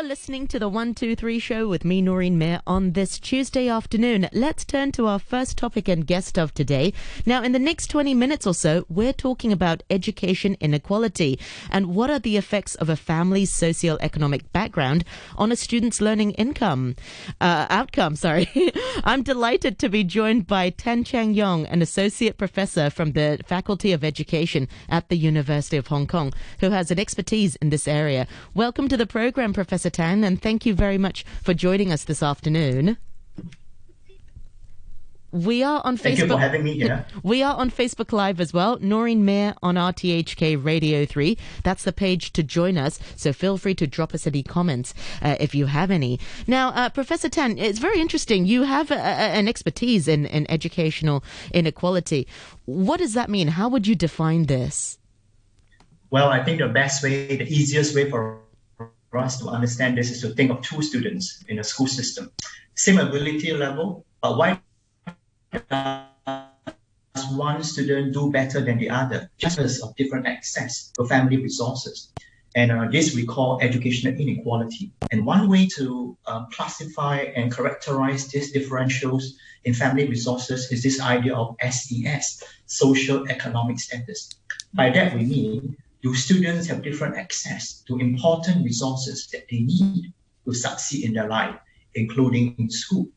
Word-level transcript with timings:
You're 0.00 0.08
listening 0.08 0.46
to 0.46 0.58
the 0.58 0.66
123 0.66 1.38
show 1.38 1.68
with 1.68 1.84
me, 1.84 2.00
Noreen 2.00 2.38
Mir, 2.38 2.62
on 2.66 2.92
this 2.92 3.18
Tuesday 3.18 3.68
afternoon. 3.68 4.30
Let's 4.32 4.64
turn 4.64 4.92
to 4.92 5.06
our 5.06 5.18
first 5.18 5.58
topic 5.58 5.88
and 5.88 6.06
guest 6.06 6.38
of 6.38 6.54
today. 6.54 6.94
Now, 7.26 7.42
in 7.42 7.52
the 7.52 7.58
next 7.58 7.88
20 7.88 8.14
minutes 8.14 8.46
or 8.46 8.54
so, 8.54 8.86
we're 8.88 9.12
talking 9.12 9.52
about 9.52 9.82
education 9.90 10.56
inequality 10.58 11.38
and 11.70 11.94
what 11.94 12.08
are 12.08 12.18
the 12.18 12.38
effects 12.38 12.76
of 12.76 12.88
a 12.88 12.96
family's 12.96 13.52
socio-economic 13.52 14.50
background 14.54 15.04
on 15.36 15.52
a 15.52 15.56
student's 15.56 16.00
learning 16.00 16.30
income, 16.30 16.96
uh, 17.38 17.66
outcome. 17.68 18.16
Sorry. 18.16 18.48
I'm 19.04 19.22
delighted 19.22 19.78
to 19.80 19.90
be 19.90 20.02
joined 20.02 20.46
by 20.46 20.70
Tan 20.70 21.04
Cheng-yong, 21.04 21.66
an 21.66 21.82
associate 21.82 22.38
professor 22.38 22.88
from 22.88 23.12
the 23.12 23.38
Faculty 23.44 23.92
of 23.92 24.02
Education 24.02 24.66
at 24.88 25.10
the 25.10 25.18
University 25.18 25.76
of 25.76 25.88
Hong 25.88 26.06
Kong, 26.06 26.32
who 26.60 26.70
has 26.70 26.90
an 26.90 26.98
expertise 26.98 27.56
in 27.56 27.68
this 27.68 27.86
area. 27.86 28.26
Welcome 28.54 28.88
to 28.88 28.96
the 28.96 29.06
program, 29.06 29.52
Professor. 29.52 29.89
Professor 29.90 30.02
Tan, 30.02 30.24
and 30.24 30.40
thank 30.40 30.66
you 30.66 30.74
very 30.74 30.98
much 30.98 31.24
for 31.42 31.52
joining 31.52 31.90
us 31.92 32.04
this 32.04 32.22
afternoon. 32.22 32.96
We 35.32 35.62
are 35.62 35.80
on 35.84 35.96
Thank 35.96 36.18
Facebook. 36.18 36.22
you 36.22 36.28
for 36.28 36.38
having 36.38 36.64
me 36.64 36.74
here. 36.74 37.06
We 37.22 37.42
are 37.42 37.56
on 37.56 37.70
Facebook 37.70 38.12
Live 38.12 38.40
as 38.40 38.52
well. 38.52 38.78
Noreen 38.80 39.24
Mir 39.24 39.54
on 39.62 39.76
RTHK 39.76 40.64
Radio 40.64 41.06
3. 41.06 41.36
That's 41.62 41.84
the 41.84 41.92
page 41.92 42.32
to 42.32 42.42
join 42.42 42.76
us. 42.78 42.98
So 43.16 43.32
feel 43.32 43.58
free 43.58 43.74
to 43.76 43.86
drop 43.86 44.12
us 44.14 44.26
any 44.26 44.42
comments 44.42 44.92
uh, 45.22 45.36
if 45.40 45.54
you 45.54 45.66
have 45.66 45.90
any. 45.90 46.18
Now, 46.46 46.70
uh, 46.70 46.88
Professor 46.88 47.28
Tan, 47.28 47.58
it's 47.58 47.78
very 47.78 48.00
interesting. 48.00 48.44
You 48.44 48.64
have 48.64 48.90
a, 48.90 48.94
a, 48.96 49.38
an 49.38 49.48
expertise 49.48 50.08
in, 50.08 50.26
in 50.26 50.50
educational 50.50 51.22
inequality. 51.52 52.26
What 52.66 52.98
does 52.98 53.14
that 53.14 53.30
mean? 53.30 53.48
How 53.48 53.68
would 53.68 53.86
you 53.86 53.94
define 53.94 54.46
this? 54.46 54.98
Well, 56.10 56.28
I 56.28 56.42
think 56.44 56.58
the 56.58 56.68
best 56.68 57.04
way, 57.04 57.36
the 57.36 57.48
easiest 57.48 57.94
way 57.94 58.10
for 58.10 58.40
for 59.10 59.18
us 59.18 59.38
to 59.40 59.48
understand 59.48 59.98
this 59.98 60.10
is 60.10 60.20
to 60.22 60.30
think 60.30 60.50
of 60.50 60.62
two 60.62 60.82
students 60.82 61.44
in 61.48 61.58
a 61.58 61.64
school 61.64 61.86
system. 61.86 62.30
Same 62.74 62.98
ability 62.98 63.52
level, 63.52 64.06
but 64.22 64.38
why 64.38 64.60
does 65.68 67.26
one 67.34 67.62
student 67.64 68.14
do 68.14 68.30
better 68.30 68.60
than 68.60 68.78
the 68.78 68.90
other? 68.90 69.28
Just 69.36 69.56
because 69.56 69.80
of 69.80 69.96
different 69.96 70.26
access 70.26 70.92
to 70.92 71.04
family 71.04 71.36
resources. 71.36 72.12
And 72.54 72.72
uh, 72.72 72.88
this 72.90 73.14
we 73.14 73.26
call 73.26 73.60
educational 73.60 74.14
inequality. 74.14 74.92
And 75.12 75.24
one 75.26 75.48
way 75.48 75.66
to 75.76 76.16
uh, 76.26 76.46
classify 76.46 77.18
and 77.36 77.54
characterize 77.54 78.28
these 78.28 78.52
differentials 78.52 79.22
in 79.64 79.74
family 79.74 80.08
resources 80.08 80.70
is 80.72 80.82
this 80.82 81.00
idea 81.00 81.34
of 81.34 81.56
SES, 81.60 82.42
social 82.66 83.28
economic 83.28 83.78
status. 83.78 84.30
By 84.74 84.90
that 84.90 85.14
we 85.14 85.24
mean 85.24 85.76
do 86.02 86.14
students 86.14 86.66
have 86.68 86.82
different 86.82 87.16
access 87.16 87.82
to 87.86 87.98
important 87.98 88.64
resources 88.64 89.28
that 89.32 89.46
they 89.50 89.60
need 89.60 90.12
to 90.46 90.54
succeed 90.54 91.04
in 91.04 91.12
their 91.12 91.28
life, 91.28 91.56
including 91.94 92.54
in 92.58 92.70
school? 92.70 93.08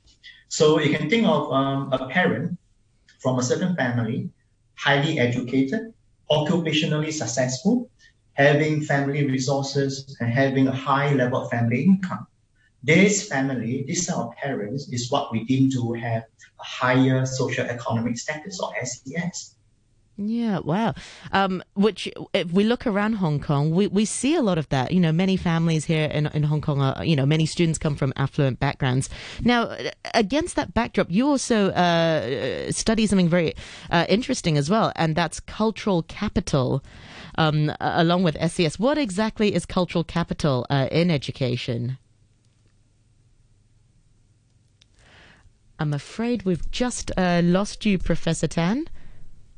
So 0.50 0.80
you 0.80 0.96
can 0.96 1.10
think 1.10 1.26
of 1.26 1.52
um, 1.52 1.92
a 1.94 2.08
parent 2.10 2.58
from 3.20 3.40
a 3.40 3.44
certain 3.44 3.76
family, 3.76 4.30
highly 4.76 5.18
educated, 5.18 5.94
occupationally 6.30 7.12
successful, 7.12 7.90
having 8.34 8.82
family 8.82 9.26
resources 9.26 10.18
and 10.20 10.30
having 10.30 10.68
a 10.68 10.76
high 10.76 11.14
level 11.14 11.44
of 11.44 11.50
family 11.50 11.84
income. 11.84 12.28
This 12.84 13.30
family, 13.30 13.86
this 13.88 14.08
set 14.08 14.16
of 14.16 14.36
parents 14.36 14.90
is 14.90 15.10
what 15.10 15.32
we 15.32 15.46
deem 15.46 15.72
to 15.72 15.94
have 15.94 16.24
a 16.60 16.64
higher 16.64 17.26
social 17.26 17.66
economic 17.66 18.18
status 18.18 18.60
or 18.60 18.74
SES. 18.84 19.56
Yeah, 20.16 20.60
wow. 20.60 20.94
Um, 21.32 21.64
which, 21.74 22.08
if 22.36 22.52
we 22.52 22.64
look 22.64 22.86
around 22.86 23.14
Hong 23.14 23.40
Kong, 23.40 23.72
we, 23.72 23.88
we 23.88 24.06
see 24.06 24.36
a 24.36 24.44
lot 24.44 24.60
of 24.60 24.70
that. 24.70 24.92
You 24.92 25.00
know, 25.00 25.12
many 25.12 25.38
families 25.38 25.86
here 25.86 26.06
in, 26.06 26.28
in 26.28 26.44
Hong 26.44 26.62
Kong 26.62 26.82
are, 26.82 27.04
you 27.04 27.16
know, 27.16 27.26
many 27.26 27.48
students 27.48 27.80
come 27.80 27.96
from 27.96 28.14
affluent 28.16 28.60
backgrounds. 28.60 29.10
Now, 29.42 29.76
against 30.14 30.56
that 30.56 30.76
backdrop, 30.76 31.08
you 31.10 31.28
also 31.28 31.70
uh, 31.70 32.72
study 32.72 33.08
something 33.08 33.28
very 33.28 33.56
uh, 33.90 34.06
interesting 34.08 34.56
as 34.56 34.70
well, 34.70 34.92
and 34.96 35.16
that's 35.16 35.40
cultural 35.40 36.04
capital. 36.04 36.84
Um, 37.36 37.72
along 37.80 38.22
with 38.22 38.38
SES, 38.52 38.78
what 38.78 39.00
exactly 39.00 39.56
is 39.56 39.66
cultural 39.66 40.04
capital 40.04 40.68
uh, 40.70 40.88
in 40.92 41.10
education? 41.10 41.98
I'm 45.80 45.92
afraid 45.92 46.44
we've 46.44 46.70
just 46.70 47.12
uh, 47.18 47.42
lost 47.44 47.84
you, 47.88 47.98
Professor 47.98 48.46
Tan. 48.46 48.88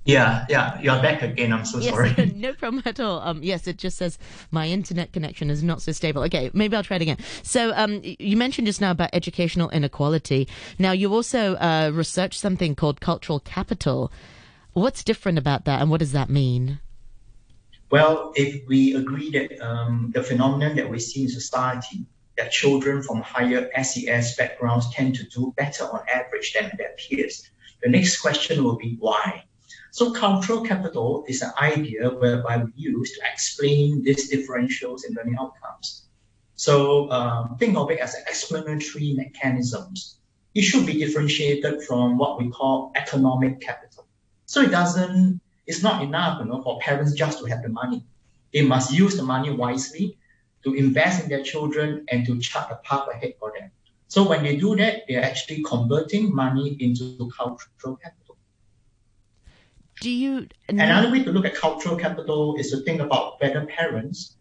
Yeah, 0.06 0.46
yeah, 0.50 0.80
you're 0.82 1.02
back 1.02 1.24
again. 1.24 1.52
I'm 1.52 1.66
so 1.66 1.80
yes, 1.80 1.92
sorry. 1.92 2.32
no 2.36 2.54
problem 2.54 2.84
at 2.86 3.00
all. 3.00 3.22
Um, 3.22 3.42
yes, 3.42 3.66
it 3.66 3.78
just 3.78 3.98
says 3.98 4.20
my 4.52 4.68
internet 4.68 5.12
connection 5.12 5.50
is 5.50 5.64
not 5.64 5.82
so 5.82 5.92
stable. 5.92 6.22
Okay, 6.24 6.52
maybe 6.54 6.78
I'll 6.78 6.84
try 6.84 6.98
it 6.98 7.02
again. 7.02 7.18
So, 7.42 7.74
um, 7.76 8.02
you 8.04 8.38
mentioned 8.38 8.68
just 8.68 8.80
now 8.80 8.92
about 8.92 9.10
educational 9.14 9.72
inequality. 9.72 10.48
Now, 10.78 10.92
you 10.92 11.12
also 11.12 11.56
uh, 11.56 11.90
researched 11.92 12.40
something 12.40 12.76
called 12.76 13.02
cultural 13.02 13.40
capital. 13.40 14.12
What's 14.74 15.04
different 15.04 15.40
about 15.40 15.66
that, 15.66 15.82
and 15.82 15.90
what 15.90 16.02
does 16.02 16.12
that 16.12 16.30
mean? 16.30 16.80
Well, 17.90 18.32
if 18.36 18.68
we 18.68 18.94
agree 18.94 19.32
that 19.32 19.60
um, 19.60 20.12
the 20.14 20.22
phenomenon 20.22 20.76
that 20.76 20.88
we 20.88 21.00
see 21.00 21.24
in 21.24 21.30
society, 21.30 22.06
that 22.38 22.52
children 22.52 23.02
from 23.02 23.22
higher 23.22 23.72
SES 23.82 24.36
backgrounds 24.36 24.94
tend 24.94 25.16
to 25.16 25.24
do 25.24 25.52
better 25.58 25.86
on 25.86 26.02
average 26.08 26.54
than 26.54 26.72
their 26.78 26.94
peers, 26.98 27.50
the 27.82 27.90
next 27.90 28.20
question 28.20 28.64
will 28.64 28.76
be 28.76 28.98
why? 29.00 29.46
So 29.96 30.12
cultural 30.12 30.60
capital 30.60 31.24
is 31.26 31.42
an 31.42 31.54
idea 31.58 32.10
whereby 32.10 32.58
we 32.58 32.74
use 32.76 33.14
to 33.14 33.22
explain 33.32 34.04
these 34.04 34.30
differentials 34.30 35.08
in 35.08 35.16
learning 35.16 35.38
outcomes. 35.40 36.08
So 36.56 37.10
um, 37.12 37.56
think 37.58 37.78
of 37.78 37.90
it 37.90 38.00
as 38.00 38.14
explanatory 38.28 39.14
mechanisms. 39.14 40.18
It 40.54 40.64
should 40.64 40.86
be 40.86 41.00
differentiated 41.00 41.84
from 41.84 42.18
what 42.18 42.38
we 42.38 42.50
call 42.50 42.92
economic 42.98 43.62
capital. 43.62 44.06
So 44.48 44.60
it 44.64 44.72
doesn't, 44.72 45.40
it's 45.66 45.82
not 45.82 46.04
enough 46.04 46.42
you 46.42 46.52
know, 46.52 46.62
for 46.62 46.78
parents 46.80 47.14
just 47.14 47.40
to 47.40 47.46
have 47.46 47.62
the 47.62 47.70
money. 47.70 48.06
They 48.52 48.64
must 48.64 48.92
use 48.92 49.16
the 49.16 49.24
money 49.24 49.52
wisely 49.52 50.18
to 50.66 50.74
invest 50.74 51.24
in 51.24 51.30
their 51.30 51.42
children 51.42 52.06
and 52.10 52.26
to 52.26 52.38
chart 52.42 52.70
a 52.70 52.76
path 52.84 53.08
ahead 53.14 53.36
for 53.40 53.54
them. 53.58 53.72
So 54.10 54.28
when 54.28 54.44
they 54.44 54.58
do 54.58 54.76
that, 54.76 55.04
they're 55.08 55.24
actually 55.24 55.64
converting 55.64 56.36
money 56.36 56.76
into 56.82 57.32
cultural 57.38 57.96
capital. 57.96 58.25
Do 60.02 60.10
you 60.10 60.48
another 60.68 61.10
way 61.12 61.24
to 61.24 61.32
look 61.32 61.46
at 61.46 61.56
cultural 61.56 61.96
capital 61.96 62.56
is 62.58 62.70
to 62.72 62.82
think 62.82 63.00
about 63.02 63.42
whether 63.42 63.66
parents, 63.66 64.36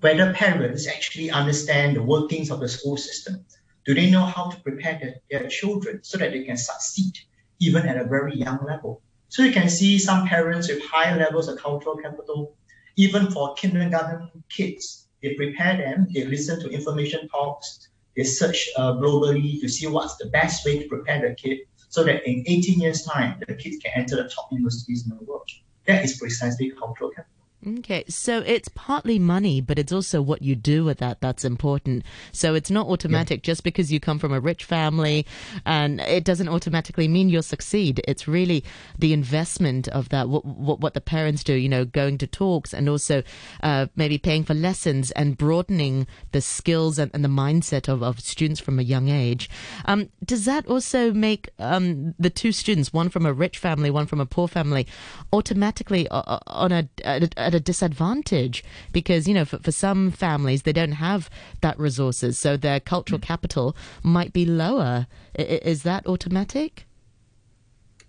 whether 0.00 0.32
parents 0.32 0.88
actually 0.88 1.30
understand 1.30 1.96
the 1.96 2.02
workings 2.02 2.50
of 2.50 2.60
the 2.60 2.68
school 2.68 2.96
system. 2.96 3.44
Do 3.86 3.94
they 3.94 4.10
know 4.10 4.24
how 4.24 4.50
to 4.50 4.60
prepare 4.60 4.98
their, 5.00 5.14
their 5.30 5.48
children 5.48 6.00
so 6.02 6.18
that 6.18 6.32
they 6.32 6.44
can 6.44 6.56
succeed 6.56 7.18
even 7.60 7.86
at 7.86 7.96
a 7.96 8.04
very 8.04 8.34
young 8.34 8.64
level? 8.64 9.00
So 9.28 9.42
you 9.42 9.52
can 9.52 9.68
see 9.68 9.98
some 9.98 10.26
parents 10.26 10.68
with 10.68 10.82
high 10.82 11.14
levels 11.16 11.48
of 11.48 11.58
cultural 11.58 11.96
capital, 11.96 12.56
even 12.96 13.30
for 13.30 13.54
kindergarten 13.54 14.42
kids, 14.48 15.06
they 15.22 15.34
prepare 15.34 15.76
them, 15.76 16.08
they 16.12 16.24
listen 16.24 16.60
to 16.60 16.68
information 16.68 17.28
talks, 17.28 17.88
they 18.16 18.24
search 18.24 18.68
uh, 18.76 18.94
globally 18.94 19.60
to 19.60 19.68
see 19.68 19.86
what's 19.86 20.16
the 20.16 20.26
best 20.26 20.66
way 20.66 20.82
to 20.82 20.88
prepare 20.88 21.28
the 21.28 21.34
kid 21.34 21.58
so 21.90 22.04
that 22.04 22.26
in 22.26 22.44
18 22.46 22.80
years' 22.80 23.02
time, 23.04 23.42
the 23.46 23.54
kids 23.54 23.76
can 23.82 23.92
enter 23.94 24.16
the 24.16 24.28
top 24.28 24.50
universities 24.50 25.04
in 25.04 25.10
the 25.10 25.24
world. 25.24 25.50
That 25.86 26.04
is 26.04 26.18
precisely 26.18 26.70
cultural 26.70 27.10
capital. 27.10 27.39
Okay, 27.66 28.04
so 28.08 28.38
it's 28.38 28.70
partly 28.74 29.18
money, 29.18 29.60
but 29.60 29.78
it's 29.78 29.92
also 29.92 30.22
what 30.22 30.40
you 30.40 30.56
do 30.56 30.82
with 30.82 30.96
that 30.98 31.20
that's 31.20 31.44
important. 31.44 32.04
So 32.32 32.54
it's 32.54 32.70
not 32.70 32.86
automatic 32.86 33.40
yeah. 33.40 33.52
just 33.52 33.64
because 33.64 33.92
you 33.92 34.00
come 34.00 34.18
from 34.18 34.32
a 34.32 34.40
rich 34.40 34.64
family 34.64 35.26
and 35.66 36.00
it 36.00 36.24
doesn't 36.24 36.48
automatically 36.48 37.06
mean 37.06 37.28
you'll 37.28 37.42
succeed. 37.42 38.00
It's 38.08 38.26
really 38.26 38.64
the 38.98 39.12
investment 39.12 39.88
of 39.88 40.08
that, 40.08 40.30
what, 40.30 40.46
what, 40.46 40.80
what 40.80 40.94
the 40.94 41.02
parents 41.02 41.44
do, 41.44 41.52
you 41.52 41.68
know, 41.68 41.84
going 41.84 42.16
to 42.18 42.26
talks 42.26 42.72
and 42.72 42.88
also 42.88 43.22
uh, 43.62 43.88
maybe 43.94 44.16
paying 44.16 44.42
for 44.42 44.54
lessons 44.54 45.10
and 45.10 45.36
broadening 45.36 46.06
the 46.32 46.40
skills 46.40 46.98
and, 46.98 47.10
and 47.12 47.22
the 47.22 47.28
mindset 47.28 47.88
of, 47.88 48.02
of 48.02 48.20
students 48.20 48.58
from 48.58 48.78
a 48.78 48.82
young 48.82 49.10
age. 49.10 49.50
Um, 49.84 50.08
does 50.24 50.46
that 50.46 50.66
also 50.66 51.12
make 51.12 51.50
um, 51.58 52.14
the 52.18 52.30
two 52.30 52.52
students, 52.52 52.90
one 52.90 53.10
from 53.10 53.26
a 53.26 53.34
rich 53.34 53.58
family, 53.58 53.90
one 53.90 54.06
from 54.06 54.20
a 54.20 54.24
poor 54.24 54.48
family, 54.48 54.86
automatically 55.30 56.08
uh, 56.08 56.38
on 56.46 56.72
a, 56.72 56.88
a 57.04 57.49
at 57.50 57.54
a 57.54 57.60
disadvantage 57.60 58.62
because 58.92 59.26
you 59.26 59.34
know 59.34 59.44
for, 59.44 59.58
for 59.58 59.72
some 59.72 60.10
families 60.12 60.62
they 60.62 60.72
don't 60.72 60.92
have 60.92 61.28
that 61.62 61.76
resources 61.78 62.38
so 62.38 62.56
their 62.56 62.78
cultural 62.78 63.18
mm. 63.18 63.22
capital 63.22 63.76
might 64.04 64.32
be 64.32 64.44
lower 64.46 65.08
I, 65.36 65.42
is 65.42 65.82
that 65.82 66.06
automatic 66.06 66.86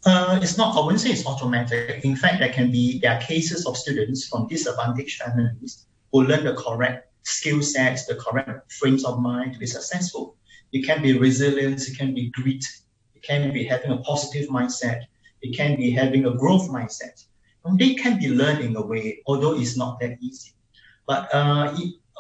uh, 0.03 0.39
it's 0.41 0.57
not. 0.57 0.75
I 0.75 0.83
wouldn't 0.83 0.99
say 0.99 1.11
it's 1.11 1.27
automatic. 1.27 2.03
In 2.03 2.15
fact, 2.15 2.39
there 2.39 2.51
can 2.51 2.71
be 2.71 2.97
there 2.97 3.11
are 3.11 3.21
cases 3.21 3.67
of 3.67 3.77
students 3.77 4.27
from 4.27 4.47
disadvantaged 4.47 5.21
families 5.21 5.85
who 6.11 6.23
learn 6.23 6.43
the 6.43 6.55
correct 6.55 7.07
skill 7.21 7.61
sets, 7.61 8.07
the 8.07 8.15
correct 8.15 8.73
frames 8.73 9.05
of 9.05 9.19
mind 9.19 9.53
to 9.53 9.59
be 9.59 9.67
successful. 9.67 10.38
It 10.71 10.88
can 10.88 11.03
be 11.03 11.15
resilience. 11.15 11.88
It 11.88 11.99
can 11.99 12.15
be 12.15 12.31
grit. 12.31 12.65
It 13.13 13.21
can 13.21 13.53
be 13.53 13.63
having 13.63 13.91
a 13.91 13.97
positive 13.97 14.49
mindset. 14.49 15.03
It 15.43 15.55
can 15.55 15.77
be 15.77 15.91
having 15.91 16.25
a 16.25 16.33
growth 16.33 16.67
mindset 16.67 17.23
they 17.74 17.94
can 17.94 18.19
be 18.19 18.30
learned 18.30 18.63
in 18.63 18.75
a 18.75 18.81
way, 18.81 19.22
although 19.25 19.56
it's 19.60 19.78
not 19.78 20.00
that 20.00 20.18
easy. 20.22 20.54
But 21.08 21.34
uh, 21.34 21.75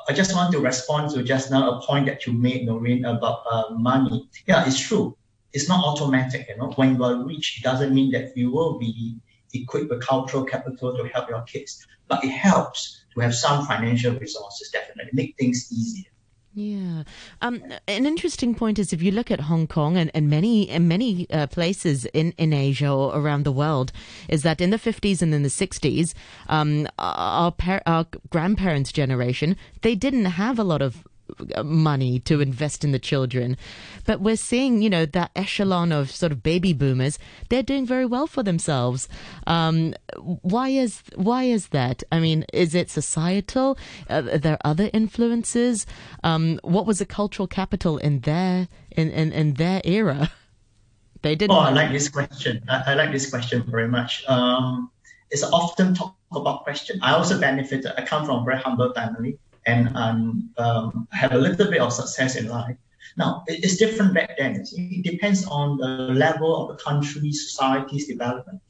I 0.07 0.13
just 0.13 0.35
want 0.35 0.51
to 0.53 0.59
respond 0.59 1.11
to 1.11 1.23
just 1.23 1.51
now 1.51 1.71
a 1.71 1.81
point 1.81 2.05
that 2.07 2.25
you 2.25 2.33
made, 2.33 2.65
Noreen, 2.65 3.05
about 3.05 3.43
uh, 3.49 3.69
money. 3.71 4.29
Yeah, 4.47 4.65
it's 4.65 4.79
true. 4.79 5.17
It's 5.53 5.67
not 5.67 5.83
automatic. 5.83 6.47
You 6.49 6.57
know, 6.57 6.71
when 6.71 6.95
you 6.95 7.03
are 7.03 7.25
rich, 7.25 7.59
it 7.59 7.63
doesn't 7.63 7.93
mean 7.93 8.11
that 8.11 8.35
you 8.37 8.51
will 8.51 8.79
be 8.79 9.17
equipped 9.53 9.89
with 9.89 10.01
cultural 10.01 10.45
capital 10.45 10.95
to 10.95 11.03
help 11.09 11.29
your 11.29 11.41
kids, 11.41 11.85
but 12.07 12.23
it 12.23 12.29
helps 12.29 13.03
to 13.13 13.19
have 13.21 13.35
some 13.35 13.65
financial 13.65 14.13
resources. 14.13 14.69
Definitely 14.69 15.11
make 15.13 15.35
things 15.37 15.69
easier. 15.71 16.09
Yeah, 16.53 17.03
um, 17.41 17.63
an 17.87 18.05
interesting 18.05 18.55
point 18.55 18.77
is 18.77 18.91
if 18.91 19.01
you 19.01 19.11
look 19.11 19.31
at 19.31 19.39
Hong 19.39 19.67
Kong 19.67 19.95
and, 19.95 20.11
and 20.13 20.29
many 20.29 20.67
and 20.69 20.85
many 20.89 21.25
uh, 21.29 21.47
places 21.47 22.03
in, 22.07 22.33
in 22.37 22.51
Asia 22.51 22.91
or 22.91 23.15
around 23.15 23.43
the 23.43 23.53
world, 23.53 23.93
is 24.27 24.43
that 24.43 24.59
in 24.59 24.69
the 24.69 24.77
fifties 24.77 25.21
and 25.21 25.33
in 25.33 25.43
the 25.43 25.49
sixties, 25.49 26.13
um, 26.49 26.89
our 26.99 27.53
par- 27.53 27.83
our 27.85 28.05
grandparents' 28.29 28.91
generation 28.91 29.55
they 29.81 29.95
didn't 29.95 30.25
have 30.25 30.59
a 30.59 30.65
lot 30.65 30.81
of 30.81 31.07
money 31.63 32.19
to 32.19 32.41
invest 32.41 32.83
in 32.83 32.91
the 32.91 32.99
children. 32.99 33.57
But 34.05 34.21
we're 34.21 34.35
seeing, 34.35 34.81
you 34.81 34.89
know, 34.89 35.05
that 35.05 35.31
echelon 35.35 35.91
of 35.91 36.11
sort 36.11 36.31
of 36.31 36.43
baby 36.43 36.73
boomers, 36.73 37.19
they're 37.49 37.63
doing 37.63 37.85
very 37.85 38.05
well 38.05 38.27
for 38.27 38.43
themselves. 38.43 39.07
Um, 39.47 39.93
why 40.17 40.69
is 40.69 41.01
why 41.15 41.43
is 41.43 41.69
that? 41.69 42.03
I 42.11 42.19
mean, 42.19 42.45
is 42.53 42.75
it 42.75 42.89
societal? 42.89 43.77
Uh, 44.09 44.23
are 44.31 44.37
there 44.37 44.57
other 44.63 44.89
influences? 44.93 45.85
Um, 46.23 46.59
what 46.63 46.85
was 46.85 46.99
the 46.99 47.05
cultural 47.05 47.47
capital 47.47 47.97
in 47.97 48.21
their 48.21 48.67
in, 48.91 49.09
in, 49.09 49.31
in 49.31 49.53
their 49.55 49.81
era? 49.83 50.31
They 51.23 51.35
didn't. 51.35 51.55
Oh, 51.55 51.59
I 51.59 51.69
like 51.69 51.91
this 51.91 52.09
question. 52.09 52.63
I, 52.67 52.81
I 52.87 52.93
like 52.95 53.11
this 53.11 53.29
question 53.29 53.63
very 53.67 53.87
much. 53.87 54.25
Um, 54.27 54.89
it's 55.29 55.43
often 55.43 55.93
talked 55.93 56.17
about 56.31 56.63
question. 56.63 56.99
I 57.03 57.13
also 57.13 57.39
benefited. 57.39 57.91
I 57.95 58.01
come 58.01 58.25
from 58.25 58.41
a 58.41 58.43
very 58.43 58.57
humble 58.57 58.91
family 58.93 59.37
and 59.65 59.95
um, 59.95 60.49
um, 60.57 61.07
have 61.11 61.33
a 61.33 61.37
little 61.37 61.69
bit 61.69 61.81
of 61.81 61.93
success 61.93 62.35
in 62.35 62.47
life. 62.47 62.75
Now, 63.17 63.43
it's 63.47 63.77
different 63.77 64.13
back 64.13 64.37
then. 64.37 64.63
It 64.73 65.03
depends 65.03 65.45
on 65.47 65.77
the 65.77 66.13
level 66.13 66.55
of 66.55 66.77
the 66.77 66.83
country, 66.83 67.31
society's 67.31 68.07
development. 68.07 68.61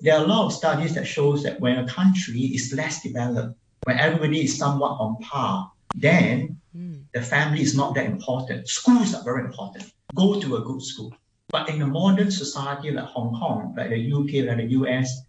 There 0.00 0.16
are 0.16 0.24
a 0.24 0.26
lot 0.26 0.46
of 0.46 0.52
studies 0.52 0.94
that 0.94 1.06
shows 1.06 1.42
that 1.42 1.60
when 1.60 1.78
a 1.78 1.86
country 1.86 2.40
is 2.40 2.72
less 2.72 3.02
developed, 3.02 3.56
when 3.84 3.98
everybody 3.98 4.44
is 4.44 4.56
somewhat 4.56 4.96
on 5.00 5.16
par, 5.20 5.70
then 5.94 6.60
mm. 6.76 7.02
the 7.12 7.22
family 7.22 7.62
is 7.62 7.76
not 7.76 7.94
that 7.94 8.06
important. 8.06 8.68
Schools 8.68 9.14
are 9.14 9.22
very 9.24 9.44
important. 9.44 9.92
Go 10.14 10.40
to 10.40 10.56
a 10.56 10.60
good 10.60 10.82
school. 10.82 11.12
But 11.48 11.68
in 11.68 11.82
a 11.82 11.86
modern 11.86 12.30
society 12.30 12.90
like 12.90 13.04
Hong 13.04 13.38
Kong, 13.38 13.74
like 13.76 13.90
the 13.90 14.12
UK, 14.12 14.46
like 14.46 14.58
the 14.58 14.72
US, 14.78 15.22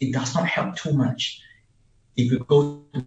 it 0.00 0.12
does 0.12 0.34
not 0.34 0.46
help 0.46 0.76
too 0.76 0.92
much. 0.92 1.40
If 2.16 2.30
you 2.30 2.40
go 2.40 2.82
to 2.92 3.06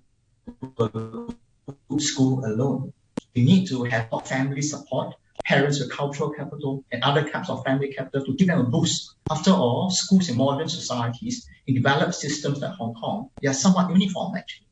school 2.00 2.46
alone. 2.46 2.94
You 3.34 3.46
need 3.46 3.68
to 3.68 3.84
have 3.86 4.10
family 4.26 4.62
support, 4.62 5.16
parents 5.46 5.80
with 5.80 5.92
cultural 5.92 6.30
capital, 6.32 6.84
and 6.92 7.04
other 7.04 7.30
types 7.30 7.50
of 7.50 7.64
family 7.64 7.94
capital 7.94 8.26
to 8.26 8.34
give 8.36 8.48
them 8.48 8.60
a 8.60 8.64
boost. 8.64 9.16
After 9.30 9.52
all, 9.52 9.90
schools 9.90 10.30
in 10.30 10.38
modern 10.38 10.70
societies, 10.70 11.48
in 11.68 11.76
developed 11.76 12.16
systems 12.16 12.60
like 12.60 12.74
Hong 12.76 12.94
Kong, 12.94 13.30
they 13.42 13.48
are 13.50 13.54
somewhat 13.54 13.90
uniform 13.92 14.36
actually. 14.36 14.65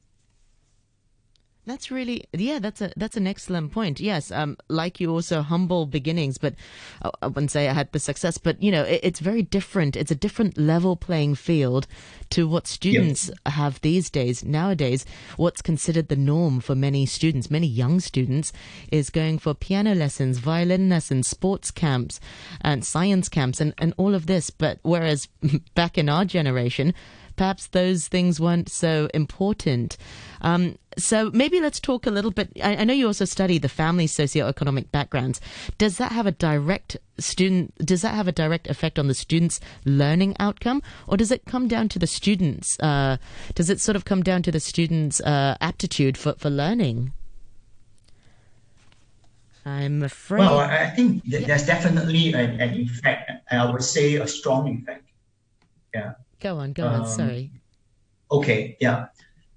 That's 1.66 1.90
really 1.90 2.26
yeah. 2.34 2.60
That's 2.60 2.82
a 2.82 2.92
that's 2.98 3.16
an 3.16 3.26
excellent 3.26 3.72
point. 3.72 4.02
Yes, 4.02 4.32
um, 4.32 4.58
like 4.68 5.00
you 5.00 5.10
also 5.12 5.42
humble 5.42 5.86
beginnings, 5.86 6.38
but 6.38 6.56
I, 7.02 7.12
I 7.22 7.28
wouldn't 7.28 7.52
say 7.52 7.70
I 7.70 7.74
had 7.74 7.92
the 7.94 8.00
success. 8.00 8.38
But 8.38 8.62
you 8.62 8.70
know, 8.70 8.84
it, 8.84 9.00
it's 9.02 9.20
very 9.22 9.44
different. 9.44 9.96
It's 9.96 10.12
a 10.12 10.16
different 10.16 10.58
level 10.58 10.98
playing 10.98 11.36
field 11.36 11.88
to 12.32 12.50
what 12.50 12.68
students 12.68 13.30
yep. 13.30 13.54
have 13.54 13.80
these 13.80 14.10
days. 14.10 14.44
Nowadays, 14.44 15.06
what's 15.38 15.62
considered 15.62 16.10
the 16.10 16.18
norm 16.18 16.60
for 16.60 16.76
many 16.76 17.06
students, 17.06 17.50
many 17.50 17.68
young 17.68 18.02
students, 18.02 18.52
is 18.92 19.10
going 19.10 19.40
for 19.40 19.54
piano 19.54 19.96
lessons, 19.96 20.40
violin 20.40 20.90
lessons, 20.90 21.30
sports 21.30 21.72
camps, 21.72 22.20
and 22.60 22.84
science 22.84 23.30
camps, 23.30 23.62
and 23.62 23.74
and 23.78 23.94
all 23.96 24.16
of 24.16 24.26
this. 24.26 24.50
But 24.50 24.80
whereas 24.82 25.30
back 25.76 25.98
in 25.98 26.10
our 26.10 26.26
generation 26.26 26.94
perhaps 27.36 27.68
those 27.68 28.08
things 28.08 28.40
weren't 28.40 28.70
so 28.70 29.10
important. 29.14 29.98
Um, 30.42 30.78
so 30.98 31.32
maybe 31.32 31.60
let's 31.60 31.80
talk 31.80 32.06
a 32.06 32.12
little 32.12 32.32
bit. 32.32 32.52
I, 32.64 32.78
I, 32.78 32.84
know 32.84 32.94
you 32.94 33.08
also 33.08 33.26
study 33.26 33.58
the 33.58 33.70
family 33.70 34.08
socioeconomic 34.08 34.92
backgrounds. 34.92 35.42
Does 35.78 35.98
that 35.98 36.12
have 36.12 36.28
a 36.28 36.32
direct 36.32 36.98
student? 37.18 37.74
Does 37.84 38.02
that 38.02 38.14
have 38.14 38.28
a 38.28 38.32
direct 38.32 38.68
effect 38.68 39.00
on 39.00 39.08
the 39.08 39.14
student's 39.14 39.60
learning 39.86 40.36
outcome, 40.40 40.82
or 41.08 41.18
does 41.18 41.32
it 41.32 41.46
come 41.46 41.68
down 41.68 41.90
to 41.90 42.00
the 42.00 42.08
students? 42.08 42.80
Uh, 42.80 43.18
does 43.56 43.70
it 43.70 43.80
sort 43.80 43.96
of 43.96 44.06
come 44.06 44.22
down 44.22 44.44
to 44.44 44.52
the 44.52 44.60
student's 44.60 45.22
uh, 45.22 45.56
aptitude 45.62 46.18
for 46.18 46.34
for 46.34 46.50
learning? 46.50 47.14
I'm 49.66 50.04
afraid. 50.04 50.40
Well, 50.40 50.60
I 50.60 50.90
think 50.90 51.24
th- 51.24 51.48
there's 51.48 51.66
definitely 51.66 52.34
an, 52.34 52.60
an 52.60 52.74
effect. 52.74 53.32
I 53.50 53.72
would 53.72 53.84
say 53.84 54.16
a 54.16 54.28
strong 54.28 54.68
effect. 54.68 55.08
Yeah. 55.94 56.14
Go 56.44 56.58
on, 56.58 56.74
go 56.74 56.86
um, 56.86 57.02
on. 57.02 57.08
Sorry. 57.08 57.52
Okay, 58.30 58.76
yeah. 58.82 59.06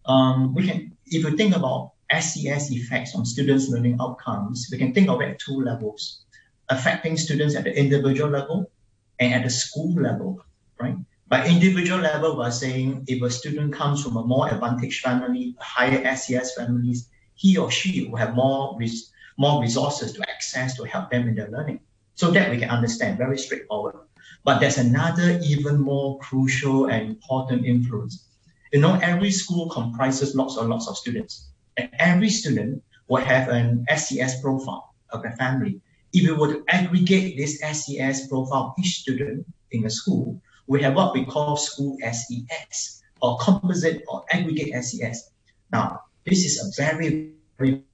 Um, 0.06 0.54
we 0.54 0.68
can, 0.68 0.96
if 1.06 1.24
you 1.24 1.36
think 1.36 1.56
about 1.56 1.92
SES 2.12 2.70
effects 2.70 3.16
on 3.16 3.26
students' 3.26 3.68
learning 3.68 3.98
outcomes, 4.00 4.68
we 4.70 4.78
can 4.78 4.94
think 4.94 5.08
of 5.08 5.20
it 5.20 5.30
at 5.30 5.38
two 5.40 5.60
levels, 5.60 6.20
affecting 6.68 7.16
students 7.16 7.56
at 7.56 7.64
the 7.64 7.76
individual 7.76 8.30
level 8.30 8.70
and 9.18 9.34
at 9.34 9.42
the 9.42 9.50
school 9.50 10.00
level, 10.00 10.40
right? 10.80 10.94
By 11.26 11.44
individual 11.48 11.98
level, 11.98 12.36
we're 12.36 12.52
saying 12.52 13.04
if 13.08 13.20
a 13.20 13.30
student 13.30 13.74
comes 13.74 14.04
from 14.04 14.16
a 14.16 14.22
more 14.22 14.48
advantaged 14.48 15.02
family, 15.02 15.56
higher 15.58 16.14
SES 16.14 16.54
families, 16.54 17.08
he 17.34 17.58
or 17.58 17.68
she 17.68 18.06
will 18.06 18.16
have 18.16 18.36
more 18.36 18.76
res- 18.78 19.10
more 19.36 19.60
resources 19.60 20.12
to 20.12 20.30
access 20.30 20.76
to 20.76 20.84
help 20.84 21.10
them 21.10 21.26
in 21.26 21.34
their 21.34 21.50
learning. 21.50 21.80
So 22.14 22.30
that 22.30 22.48
we 22.50 22.58
can 22.58 22.70
understand 22.70 23.18
very 23.18 23.38
straightforward. 23.38 24.05
But 24.44 24.60
there's 24.60 24.78
another 24.78 25.40
even 25.42 25.80
more 25.80 26.18
crucial 26.18 26.86
and 26.86 27.10
important 27.10 27.64
influence. 27.64 28.26
You 28.72 28.80
know, 28.80 28.98
every 29.02 29.30
school 29.30 29.68
comprises 29.70 30.34
lots 30.34 30.56
and 30.56 30.68
lots 30.68 30.88
of 30.88 30.96
students, 30.96 31.48
and 31.76 31.88
every 31.98 32.30
student 32.30 32.82
will 33.08 33.24
have 33.24 33.48
an 33.48 33.84
SES 33.94 34.40
profile 34.40 34.94
of 35.10 35.22
their 35.22 35.32
family. 35.32 35.80
If 36.12 36.28
we 36.28 36.32
were 36.32 36.52
to 36.54 36.64
aggregate 36.68 37.36
this 37.36 37.60
SES 37.60 38.28
profile 38.28 38.74
of 38.76 38.84
each 38.84 39.00
student 39.00 39.46
in 39.70 39.84
a 39.86 39.90
school, 39.90 40.40
we 40.66 40.82
have 40.82 40.94
what 40.94 41.14
we 41.14 41.24
call 41.24 41.56
school 41.56 41.96
SES 42.00 43.02
or 43.20 43.38
composite 43.38 44.02
or 44.08 44.24
aggregate 44.30 44.72
SES. 44.84 45.30
Now, 45.72 46.00
this 46.24 46.44
is 46.44 46.60
a 46.62 46.82
very, 46.82 47.32
very 47.58 47.84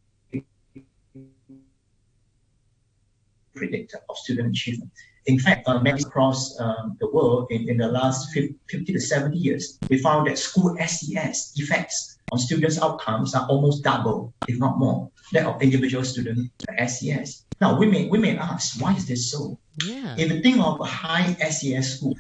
predictor 3.55 3.99
of 4.09 4.17
student 4.17 4.51
achievement. 4.51 4.91
In 5.27 5.39
fact, 5.39 5.69
uh, 5.69 5.79
many 5.79 6.03
across 6.03 6.59
um, 6.59 6.97
the 7.01 7.09
world 7.11 7.47
in, 7.51 7.69
in 7.69 7.77
the 7.77 7.89
last 7.89 8.33
50, 8.33 8.57
50 8.69 8.93
to 8.93 9.01
70 9.01 9.37
years, 9.37 9.79
we 9.89 9.99
found 9.99 10.27
that 10.27 10.39
school 10.39 10.77
SES 10.79 11.53
effects 11.57 12.19
on 12.33 12.39
students' 12.39 12.81
outcomes 12.81 13.35
are 13.35 13.47
almost 13.47 13.85
double, 13.85 14.33
if 14.49 14.59
not 14.59 14.79
more, 14.79 15.11
that 15.33 15.47
of 15.47 15.63
individual 15.63 16.05
student 16.05 16.51
SES. 16.87 17.45
Now, 17.61 17.79
we 17.79 17.87
may, 17.87 18.09
we 18.09 18.19
may 18.19 18.37
ask, 18.37 18.81
why 18.81 18.95
is 18.95 19.07
this 19.07 19.31
so? 19.31 19.59
Yeah. 19.85 20.17
If 20.19 20.33
you 20.33 20.43
think 20.43 20.59
of 20.59 20.81
a 20.81 20.85
high 20.85 21.35
SES 21.35 21.99
school, 21.99 22.17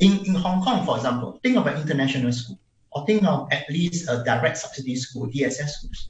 in, 0.00 0.24
in 0.26 0.34
Hong 0.34 0.62
Kong, 0.62 0.84
for 0.84 0.96
example, 0.96 1.38
think 1.42 1.56
of 1.56 1.66
an 1.66 1.80
international 1.80 2.32
school, 2.32 2.58
or 2.90 3.06
think 3.06 3.24
of 3.24 3.48
at 3.52 3.68
least 3.70 4.08
a 4.08 4.24
direct 4.24 4.56
subsidy 4.58 4.96
school, 4.96 5.28
DSS 5.28 5.68
schools. 5.68 6.08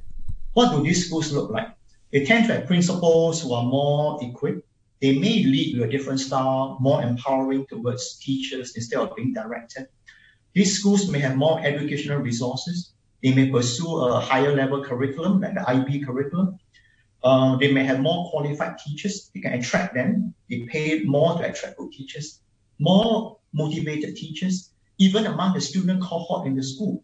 What 0.55 0.73
do 0.73 0.83
these 0.83 1.07
schools 1.07 1.33
look 1.33 1.51
like? 1.51 1.69
They 2.13 2.25
tend 2.25 2.47
to 2.47 2.55
have 2.55 2.67
principals 2.67 3.43
who 3.43 3.53
are 3.53 3.65
more 3.65 4.19
equipped, 4.23 4.67
they 5.01 5.19
may 5.19 5.45
lead 5.45 5.75
to 5.75 5.85
a 5.85 5.89
different 5.89 6.21
style, 6.21 6.79
more 6.81 7.03
empowering 7.03 7.67
towards 7.67 8.19
teachers 8.19 8.75
instead 8.77 9.01
of 9.01 9.15
being 9.17 9.33
directed. 9.33 9.89
These 10.55 10.79
schools 10.79 11.09
may 11.11 11.19
have 11.19 11.37
more 11.37 11.61
educational 11.61 12.19
resources. 12.19 12.93
They 13.23 13.35
may 13.35 13.51
pursue 13.51 13.97
a 13.97 14.21
higher 14.21 14.55
level 14.55 14.85
curriculum, 14.85 15.41
like 15.41 15.55
the 15.55 15.69
IB 15.69 16.01
curriculum. 16.05 16.59
Uh, 17.23 17.57
they 17.57 17.73
may 17.73 17.83
have 17.85 18.01
more 18.01 18.31
qualified 18.31 18.79
teachers. 18.79 19.31
They 19.35 19.41
can 19.41 19.55
attract 19.55 19.95
them. 19.95 20.35
They 20.49 20.61
pay 20.61 21.03
more 21.05 21.39
to 21.39 21.51
attract 21.51 21.79
good 21.79 21.91
teachers, 21.91 22.41
more 22.79 23.39
motivated 23.53 24.17
teachers, 24.17 24.71
even 24.99 25.27
among 25.27 25.55
the 25.55 25.61
student 25.61 26.03
cohort 26.03 26.47
in 26.47 26.55
the 26.55 26.63
school. 26.63 27.03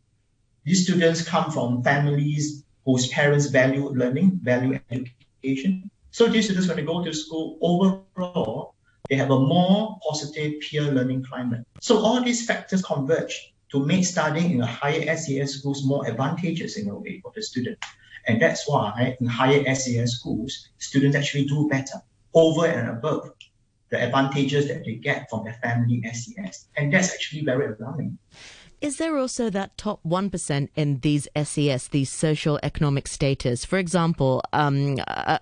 These 0.64 0.84
students 0.84 1.26
come 1.26 1.50
from 1.50 1.82
families 1.82 2.64
whose 2.84 3.08
parents 3.08 3.46
value 3.46 3.88
learning, 3.88 4.40
value 4.42 4.78
education. 4.90 5.90
So 6.10 6.26
these 6.26 6.44
students, 6.46 6.68
when 6.68 6.76
they 6.76 6.84
go 6.84 7.04
to 7.04 7.12
school, 7.12 7.58
overall, 7.62 8.74
they 9.08 9.16
have 9.16 9.30
a 9.30 9.38
more 9.38 9.98
positive 10.08 10.60
peer 10.60 10.82
learning 10.82 11.24
climate. 11.24 11.66
So 11.80 11.98
all 11.98 12.22
these 12.22 12.46
factors 12.46 12.82
converge 12.82 13.52
to 13.70 13.84
make 13.84 14.04
studying 14.04 14.52
in 14.52 14.60
a 14.60 14.66
higher 14.66 15.16
SES 15.16 15.58
schools 15.58 15.84
more 15.84 16.06
advantageous 16.08 16.76
in 16.76 16.88
a 16.88 16.98
way 16.98 17.20
for 17.20 17.32
the 17.34 17.42
student. 17.42 17.78
And 18.26 18.40
that's 18.40 18.68
why 18.68 19.16
in 19.20 19.26
higher 19.26 19.74
SES 19.74 20.18
schools, 20.18 20.68
students 20.78 21.16
actually 21.16 21.46
do 21.46 21.68
better 21.68 22.02
over 22.34 22.66
and 22.66 22.88
above 22.88 23.30
the 23.90 24.02
advantages 24.02 24.68
that 24.68 24.84
they 24.84 24.94
get 24.94 25.28
from 25.30 25.44
their 25.44 25.58
family 25.62 26.02
SES. 26.12 26.68
And 26.76 26.92
that's 26.92 27.12
actually 27.12 27.44
very 27.44 27.74
alarming. 27.74 28.18
Is 28.80 28.96
there 28.96 29.18
also 29.18 29.50
that 29.50 29.76
top 29.76 30.00
1% 30.06 30.68
in 30.74 31.00
these 31.00 31.28
SES, 31.36 31.88
these 31.88 32.10
social 32.10 32.58
economic 32.62 33.08
status? 33.08 33.62
For 33.66 33.78
example, 33.78 34.42
um, 34.54 34.96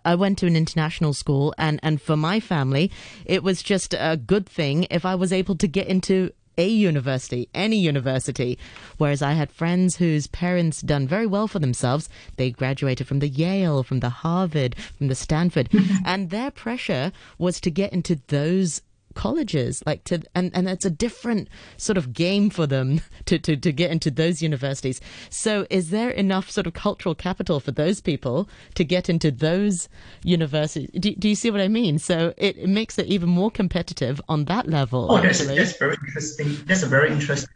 I 0.04 0.16
went 0.16 0.38
to 0.38 0.49
an 0.49 0.57
international 0.57 1.14
school, 1.14 1.54
and, 1.57 1.78
and 1.85 2.02
for 2.02 2.16
my 2.16 2.40
family, 2.40 2.90
it 3.25 3.45
was 3.45 3.62
just 3.62 3.95
a 3.95 4.16
good 4.16 4.49
thing 4.49 4.88
if 4.90 5.04
I 5.04 5.14
was 5.14 5.33
able 5.33 5.54
to 5.54 5.68
get 5.68 5.87
into 5.87 6.33
a 6.57 6.66
university, 6.66 7.49
any 7.54 7.76
university. 7.78 8.59
Whereas 8.97 9.23
I 9.23 9.35
had 9.35 9.52
friends 9.52 9.97
whose 9.97 10.26
parents 10.26 10.83
done 10.83 11.07
very 11.07 11.26
well 11.26 11.47
for 11.47 11.61
themselves. 11.61 12.09
They 12.37 12.50
graduated 12.50 13.07
from 13.07 13.21
the 13.21 13.28
Yale, 13.28 13.85
from 13.85 14.00
the 14.00 14.11
Harvard, 14.11 14.75
from 14.97 15.07
the 15.07 15.14
Stanford, 15.14 15.68
and 16.04 16.30
their 16.30 16.50
pressure 16.50 17.12
was 17.38 17.61
to 17.61 17.71
get 17.71 17.92
into 17.92 18.21
those 18.26 18.83
colleges 19.15 19.83
like 19.87 20.05
to 20.05 20.23
and 20.35 20.50
and 20.55 20.69
it's 20.69 20.85
a 20.85 20.91
different 20.91 21.49
sort 21.77 21.97
of 21.97 22.12
game 22.12 22.50
for 22.50 22.67
them 22.67 23.00
to, 23.25 23.38
to 23.38 23.57
to 23.57 23.73
get 23.73 23.91
into 23.91 24.11
those 24.11 24.43
universities. 24.43 25.00
So 25.31 25.67
is 25.71 25.91
there 25.91 26.11
enough 26.11 26.50
sort 26.50 26.67
of 26.67 26.75
cultural 26.75 27.15
capital 27.15 27.61
for 27.61 27.73
those 27.73 28.00
people 28.00 28.49
to 28.75 28.85
get 28.85 29.09
into 29.09 29.31
those 29.31 29.88
universities? 30.23 30.91
Do, 30.99 31.15
do 31.15 31.29
you 31.29 31.35
see 31.35 31.50
what 31.50 31.61
i 31.61 31.69
mean? 31.69 31.99
So 31.99 32.35
it, 32.37 32.57
it 32.59 32.69
makes 32.69 32.99
it 32.99 33.07
even 33.07 33.29
more 33.29 33.50
competitive 33.50 34.21
on 34.29 34.45
that 34.47 34.69
level 34.69 35.09
oh 35.11 35.21
that's, 35.21 35.45
that's 35.47 35.77
very 35.77 35.97
interesting. 36.07 36.57
That's 36.67 36.83
a 36.83 36.87
very 36.87 37.11
interesting 37.11 37.49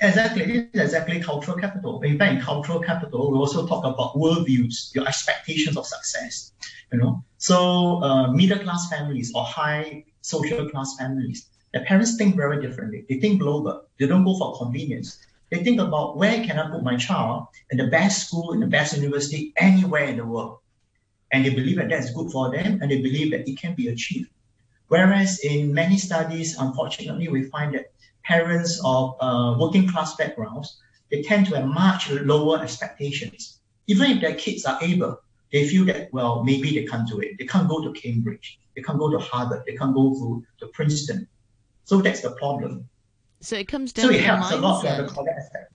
Exactly, 0.00 0.68
exactly 0.74 1.20
cultural 1.20 1.56
capital. 1.56 2.02
In 2.02 2.18
fact, 2.18 2.42
cultural 2.42 2.80
capital, 2.80 3.32
we 3.32 3.38
also 3.38 3.66
talk 3.66 3.84
about 3.84 4.14
worldviews, 4.14 4.94
your 4.94 5.08
expectations 5.08 5.76
of 5.76 5.86
success. 5.86 6.52
You 6.92 6.98
know, 6.98 7.24
so 7.38 8.02
uh, 8.02 8.30
middle 8.32 8.58
class 8.58 8.90
families 8.90 9.32
or 9.34 9.42
high 9.44 10.04
social 10.26 10.68
class 10.68 10.96
families, 10.98 11.48
their 11.72 11.84
parents 11.84 12.16
think 12.16 12.36
very 12.36 12.60
differently. 12.60 13.04
They 13.08 13.20
think 13.20 13.40
global. 13.40 13.84
They 13.98 14.06
don't 14.06 14.24
go 14.24 14.36
for 14.36 14.58
convenience. 14.58 15.18
They 15.50 15.62
think 15.62 15.80
about 15.80 16.16
where 16.16 16.44
can 16.44 16.58
I 16.58 16.70
put 16.70 16.82
my 16.82 16.96
child 16.96 17.46
in 17.70 17.78
the 17.78 17.86
best 17.86 18.26
school, 18.26 18.52
in 18.52 18.60
the 18.60 18.66
best 18.66 18.96
university, 18.96 19.52
anywhere 19.56 20.04
in 20.04 20.16
the 20.16 20.26
world. 20.26 20.58
And 21.32 21.44
they 21.44 21.50
believe 21.50 21.76
that 21.76 21.88
that's 21.90 22.12
good 22.12 22.30
for 22.30 22.50
them 22.50 22.80
and 22.80 22.90
they 22.90 23.00
believe 23.00 23.30
that 23.32 23.48
it 23.48 23.58
can 23.58 23.74
be 23.74 23.88
achieved. 23.88 24.30
Whereas 24.88 25.40
in 25.40 25.74
many 25.74 25.98
studies, 25.98 26.56
unfortunately, 26.58 27.28
we 27.28 27.44
find 27.44 27.74
that 27.74 27.92
parents 28.24 28.80
of 28.84 29.16
uh, 29.20 29.56
working 29.58 29.88
class 29.88 30.16
backgrounds, 30.16 30.80
they 31.10 31.22
tend 31.22 31.46
to 31.46 31.56
have 31.56 31.66
much 31.66 32.10
lower 32.10 32.62
expectations. 32.62 33.60
Even 33.86 34.10
if 34.10 34.20
their 34.20 34.34
kids 34.34 34.64
are 34.64 34.78
able, 34.82 35.20
they 35.56 35.66
feel 35.66 35.86
that, 35.86 36.12
well, 36.12 36.44
maybe 36.44 36.74
they 36.74 36.84
can't 36.84 37.08
do 37.08 37.18
it. 37.20 37.38
They 37.38 37.46
can't 37.46 37.66
go 37.66 37.82
to 37.82 37.90
Cambridge. 37.98 38.58
They 38.74 38.82
can't 38.82 38.98
go 38.98 39.10
to 39.10 39.18
Harvard. 39.18 39.62
They 39.66 39.74
can't 39.74 39.94
go 39.94 40.12
to, 40.12 40.44
to 40.60 40.66
Princeton. 40.74 41.26
So 41.84 42.02
that's 42.02 42.20
the 42.20 42.32
problem. 42.32 42.90
So 43.40 43.56
it 43.56 43.66
comes 43.66 43.94
down 43.94 44.06
so 44.06 44.12
to 44.12 44.18
helps 44.18 44.48
mindset. 44.48 44.58
a 44.58 44.60
lot 44.60 44.82
to 44.82 44.88
have 44.90 45.04
a 45.06 45.08
correct 45.08 45.40
aspect. 45.40 45.72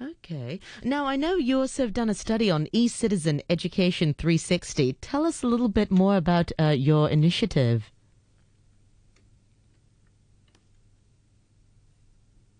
Okay. 0.00 0.60
Now, 0.84 1.04
I 1.04 1.16
know 1.16 1.34
you 1.34 1.58
also 1.58 1.82
have 1.82 1.92
done 1.92 2.08
a 2.08 2.14
study 2.14 2.48
on 2.48 2.68
e-citizen 2.72 3.42
education 3.50 4.14
360. 4.16 4.92
Tell 5.00 5.26
us 5.26 5.42
a 5.42 5.48
little 5.48 5.68
bit 5.68 5.90
more 5.90 6.16
about 6.16 6.52
uh, 6.58 6.68
your 6.68 7.10
initiative. 7.10 7.90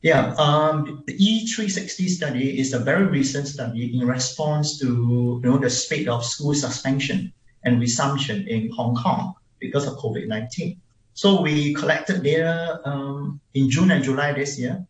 Yeah, 0.02 0.34
um, 0.38 1.04
the 1.06 1.12
E360 1.12 2.08
study 2.08 2.58
is 2.58 2.72
a 2.72 2.78
very 2.78 3.04
recent 3.04 3.46
study 3.46 3.98
in 3.98 4.06
response 4.06 4.78
to 4.78 4.86
you 4.86 5.50
know 5.50 5.58
the 5.58 5.68
spate 5.68 6.08
of 6.08 6.24
school 6.24 6.54
suspension 6.54 7.32
and 7.64 7.78
resumption 7.78 8.48
in 8.48 8.70
Hong 8.70 8.96
Kong 8.96 9.34
because 9.58 9.86
of 9.86 9.98
COVID-19. 9.98 10.78
So 11.12 11.42
we 11.42 11.74
collected 11.74 12.22
data 12.22 12.80
um, 12.86 13.40
in 13.52 13.68
June 13.68 13.90
and 13.90 14.02
July 14.02 14.32
this 14.32 14.58
year. 14.58 14.86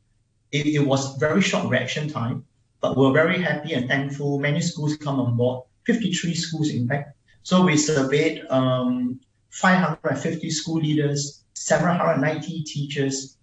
It, 0.52 0.66
it, 0.66 0.86
was 0.86 1.16
very 1.16 1.42
short 1.42 1.68
reaction 1.68 2.08
time, 2.08 2.44
but 2.80 2.96
we're 2.96 3.12
very 3.12 3.42
happy 3.42 3.74
and 3.74 3.88
thankful. 3.88 4.38
Many 4.38 4.60
schools 4.60 4.96
come 4.96 5.18
on 5.18 5.36
board, 5.36 5.64
53 5.86 6.34
schools 6.34 6.70
in 6.70 6.86
fact. 6.86 7.16
So 7.42 7.64
we 7.64 7.76
surveyed 7.76 8.46
um, 8.48 9.18
550 9.50 10.50
school 10.50 10.80
leaders, 10.80 11.42
790 11.54 12.62
teachers, 12.62 13.36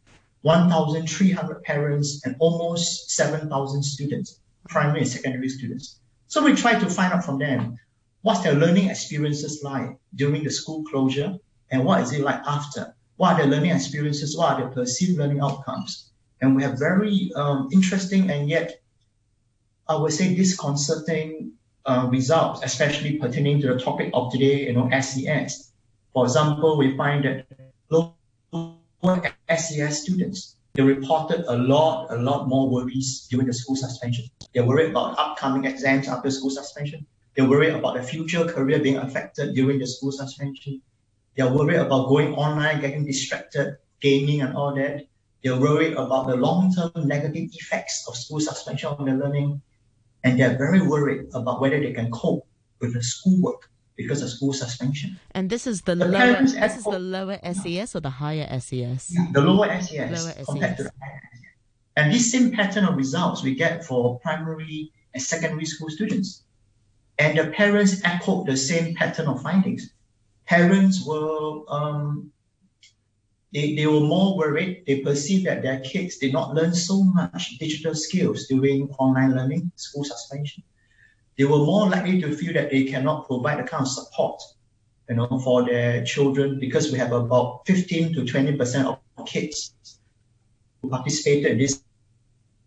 1,300 0.48 1.62
parents, 1.64 2.22
and 2.24 2.34
almost 2.40 3.12
7,000 3.12 3.84
students, 3.84 4.40
primary 4.70 5.02
and 5.02 5.08
secondary 5.10 5.50
students. 5.50 6.00
So 6.28 6.42
we 6.42 6.56
try 6.56 6.80
to 6.80 6.90
find 6.90 7.12
out 7.12 7.26
from 7.26 7.38
them 7.38 7.78
what's 8.22 8.44
their 8.44 8.54
learning 8.54 8.88
experiences 8.90 9.62
like 9.62 9.98
during 10.16 10.46
the 10.46 10.50
school 10.50 10.86
closure 10.86 11.36
and 11.70 11.84
what 11.84 12.00
is 12.02 12.14
it 12.14 12.22
like 12.22 12.40
after? 12.48 12.96
What 13.18 13.34
are 13.34 13.38
their 13.40 13.48
learning 13.48 13.72
experiences? 13.72 14.38
What 14.38 14.54
are 14.54 14.62
their 14.62 14.70
perceived 14.70 15.18
learning 15.20 15.42
outcomes? 15.42 16.12
And 16.40 16.56
we 16.56 16.64
have 16.64 16.80
very 16.80 17.30
um, 17.36 17.68
interesting 17.74 18.32
and 18.32 18.48
yet, 18.48 18.80
I 19.90 19.96
would 19.96 20.14
say, 20.14 20.34
disconcerting 20.34 21.52
uh, 21.86 22.08
results, 22.10 22.62
especially 22.64 23.18
pertaining 23.18 23.60
to 23.64 23.74
the 23.74 23.80
topic 23.80 24.12
of 24.14 24.32
today, 24.32 24.68
you 24.68 24.74
know, 24.74 24.90
SES. 25.02 25.74
For 26.14 26.24
example, 26.24 26.78
we 26.78 26.96
find 26.96 27.26
that 27.26 27.48
low 27.90 28.14
SES 29.04 30.02
students, 30.02 30.56
they 30.74 30.82
reported 30.84 31.46
a 31.48 31.58
lot, 31.58 32.08
a 32.12 32.18
lot 32.18 32.48
more 32.48 32.70
worries 32.70 33.28
during 33.30 33.48
the 33.48 33.54
school 33.54 33.76
suspension. 33.76 34.26
They're 34.54 34.66
worried 34.66 34.92
about 34.92 35.18
upcoming 35.20 35.66
exams 35.66 36.08
after 36.08 36.32
school 36.32 36.50
suspension. 36.50 37.06
They're 37.36 37.48
worried 37.48 37.76
about 37.76 37.94
their 37.94 38.04
future 38.04 38.46
career 38.46 38.80
being 38.80 38.98
affected 38.98 39.54
during 39.54 39.80
the 39.80 39.88
school 39.88 40.12
suspension. 40.12 40.82
They're 41.36 41.52
worried 41.52 41.78
about 41.78 42.10
going 42.10 42.34
online, 42.34 42.82
getting 42.82 43.06
distracted, 43.06 43.78
gaming 44.02 44.42
and 44.42 44.56
all 44.56 44.74
that. 44.76 45.08
They're 45.44 45.60
worried 45.60 45.94
about 45.94 46.28
the 46.28 46.36
long-term 46.36 47.08
negative 47.08 47.50
effects 47.54 48.06
of 48.08 48.16
school 48.16 48.40
suspension 48.40 48.90
on 48.90 49.06
their 49.06 49.18
learning. 49.18 49.62
And 50.24 50.40
they're 50.40 50.58
very 50.58 50.82
worried 50.82 51.28
about 51.34 51.62
whether 51.62 51.80
they 51.80 51.94
can 51.94 52.10
cope 52.10 52.48
with 52.80 52.94
the 52.94 53.04
schoolwork 53.04 53.70
because 53.98 54.22
of 54.22 54.30
school 54.30 54.54
suspension. 54.54 55.20
And 55.32 55.50
this 55.50 55.68
is 55.68 55.82
the, 55.82 55.96
the 55.96 56.06
lower 56.06 56.42
this 56.42 56.78
is 56.78 56.84
the 56.84 57.00
lower 57.00 57.40
SES 57.44 57.96
or 57.96 58.00
the 58.00 58.12
higher 58.12 58.48
SES? 58.60 59.12
Yeah, 59.12 59.28
the 59.34 59.42
lower 59.42 59.68
SES 59.82 60.12
lower 60.12 60.46
compared 60.46 60.78
SES. 60.78 60.78
to 60.78 60.84
the 60.84 60.92
higher 61.02 61.22
SES. 61.34 61.42
And 61.98 62.14
this 62.14 62.32
same 62.32 62.52
pattern 62.52 62.86
of 62.86 62.96
results 62.96 63.44
we 63.44 63.56
get 63.56 63.84
for 63.84 64.20
primary 64.20 64.94
and 65.14 65.22
secondary 65.22 65.66
school 65.66 65.90
students. 65.90 66.44
And 67.18 67.38
the 67.38 67.48
parents 67.48 68.02
echoed 68.06 68.46
the 68.46 68.56
same 68.56 68.94
pattern 68.94 69.28
of 69.28 69.42
findings. 69.42 69.90
Parents 70.46 71.04
were 71.06 71.64
um, 71.68 72.32
they, 73.52 73.76
they 73.76 73.88
were 73.88 74.02
more 74.02 74.38
worried. 74.38 74.84
They 74.86 75.00
perceived 75.00 75.48
that 75.48 75.64
their 75.64 75.80
kids 75.80 76.18
did 76.18 76.34
not 76.34 76.54
learn 76.54 76.76
so 76.76 77.04
much 77.04 77.58
digital 77.58 77.96
skills 77.96 78.46
during 78.46 78.90
online 79.00 79.36
learning, 79.36 79.72
school 79.76 80.04
suspension 80.04 80.64
they 81.38 81.46
were 81.46 81.60
more 81.60 81.88
likely 81.90 82.20
to 82.22 82.36
feel 82.36 82.54
that 82.54 82.72
they 82.72 82.84
cannot 82.84 83.28
provide 83.28 83.60
the 83.60 83.64
kind 83.64 83.84
of 83.84 83.88
support, 83.88 84.42
you 85.08 85.16
know, 85.16 85.40
for 85.44 85.64
their 85.66 86.04
children 86.04 86.60
because 86.60 86.92
we 86.92 86.98
have 86.98 87.12
about 87.12 87.62
15 87.68 88.14
to 88.16 88.22
20% 88.22 88.86
of 89.18 89.26
kids 89.26 89.74
who 90.82 90.90
participated 90.90 91.52
in 91.54 91.58
this 91.60 91.84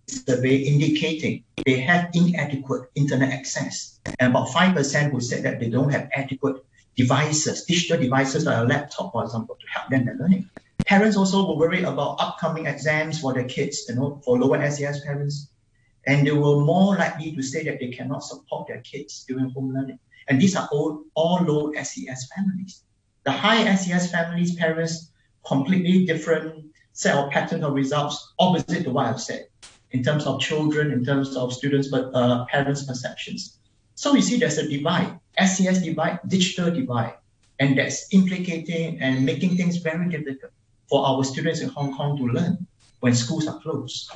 survey 0.07 0.57
indicating 0.57 1.45
they 1.65 1.81
have 1.81 2.11
inadequate 2.15 2.91
internet 2.95 3.33
access. 3.33 4.01
And 4.19 4.31
about 4.31 4.49
5% 4.49 5.11
who 5.11 5.21
said 5.21 5.43
that 5.45 5.61
they 5.61 5.69
don't 5.69 5.91
have 5.91 6.09
adequate 6.15 6.65
devices, 6.97 7.65
digital 7.65 8.01
devices 8.01 8.45
like 8.45 8.59
a 8.59 8.63
laptop, 8.63 9.13
for 9.13 9.25
example, 9.25 9.57
to 9.57 9.67
help 9.69 9.91
them 9.91 10.09
in 10.09 10.19
learning. 10.19 10.51
Parents 10.87 11.17
also 11.17 11.47
were 11.49 11.57
worried 11.57 11.85
about 11.85 12.21
upcoming 12.21 12.67
exams 12.67 13.21
for 13.21 13.33
their 13.35 13.45
kids, 13.45 13.85
you 13.89 13.95
know, 13.95 14.21
for 14.25 14.39
lower 14.39 14.71
SES 14.71 15.05
parents 15.05 15.49
and 16.07 16.27
they 16.27 16.33
were 16.33 16.61
more 16.65 16.97
likely 16.97 17.33
to 17.33 17.43
say 17.43 17.63
that 17.65 17.79
they 17.81 17.89
cannot 17.89 18.23
support 18.23 18.69
their 18.69 18.81
kids 18.81 19.25
during 19.29 19.51
home 19.51 19.73
learning. 19.75 19.99
And 20.29 20.41
these 20.41 20.57
are 20.57 20.69
all, 20.73 21.05
all 21.15 21.43
low 21.43 21.73
SES 21.73 22.29
families. 22.35 22.85
The 23.25 23.33
high 23.33 23.75
SES 23.75 24.11
families, 24.11 24.55
parents, 24.57 25.11
completely 25.47 26.07
different 26.07 26.67
set 26.93 27.17
of 27.17 27.31
patterns 27.31 27.65
of 27.65 27.75
results, 27.75 28.33
opposite 28.39 28.85
to 28.85 28.91
what 28.91 29.07
I've 29.07 29.21
said, 29.21 29.47
in 29.91 30.03
terms 30.03 30.27
of 30.27 30.41
children, 30.41 30.93
in 30.93 31.05
terms 31.05 31.37
of 31.37 31.53
students, 31.53 31.89
but 31.89 32.11
uh, 32.15 32.45
parents' 32.47 32.85
perceptions. 32.85 33.59
So 33.95 34.13
we 34.13 34.23
see 34.23 34.39
there's 34.39 34.59
a 34.59 34.69
divide, 34.69 35.19
SES 35.39 35.83
divide, 35.83 36.21
digital 36.27 36.71
divide, 36.71 37.15
and 37.59 37.77
that's 37.77 38.13
implicating 38.13 39.01
and 39.01 39.25
making 39.27 39.57
things 39.57 39.77
very 39.79 40.09
difficult 40.09 40.53
for 40.89 41.07
our 41.07 41.23
students 41.25 41.61
in 41.61 41.69
Hong 41.69 41.97
Kong 41.97 42.17
to 42.17 42.25
learn 42.25 42.67
when 43.01 43.15
schools 43.15 43.47
are 43.47 43.61
closed. 43.61 44.11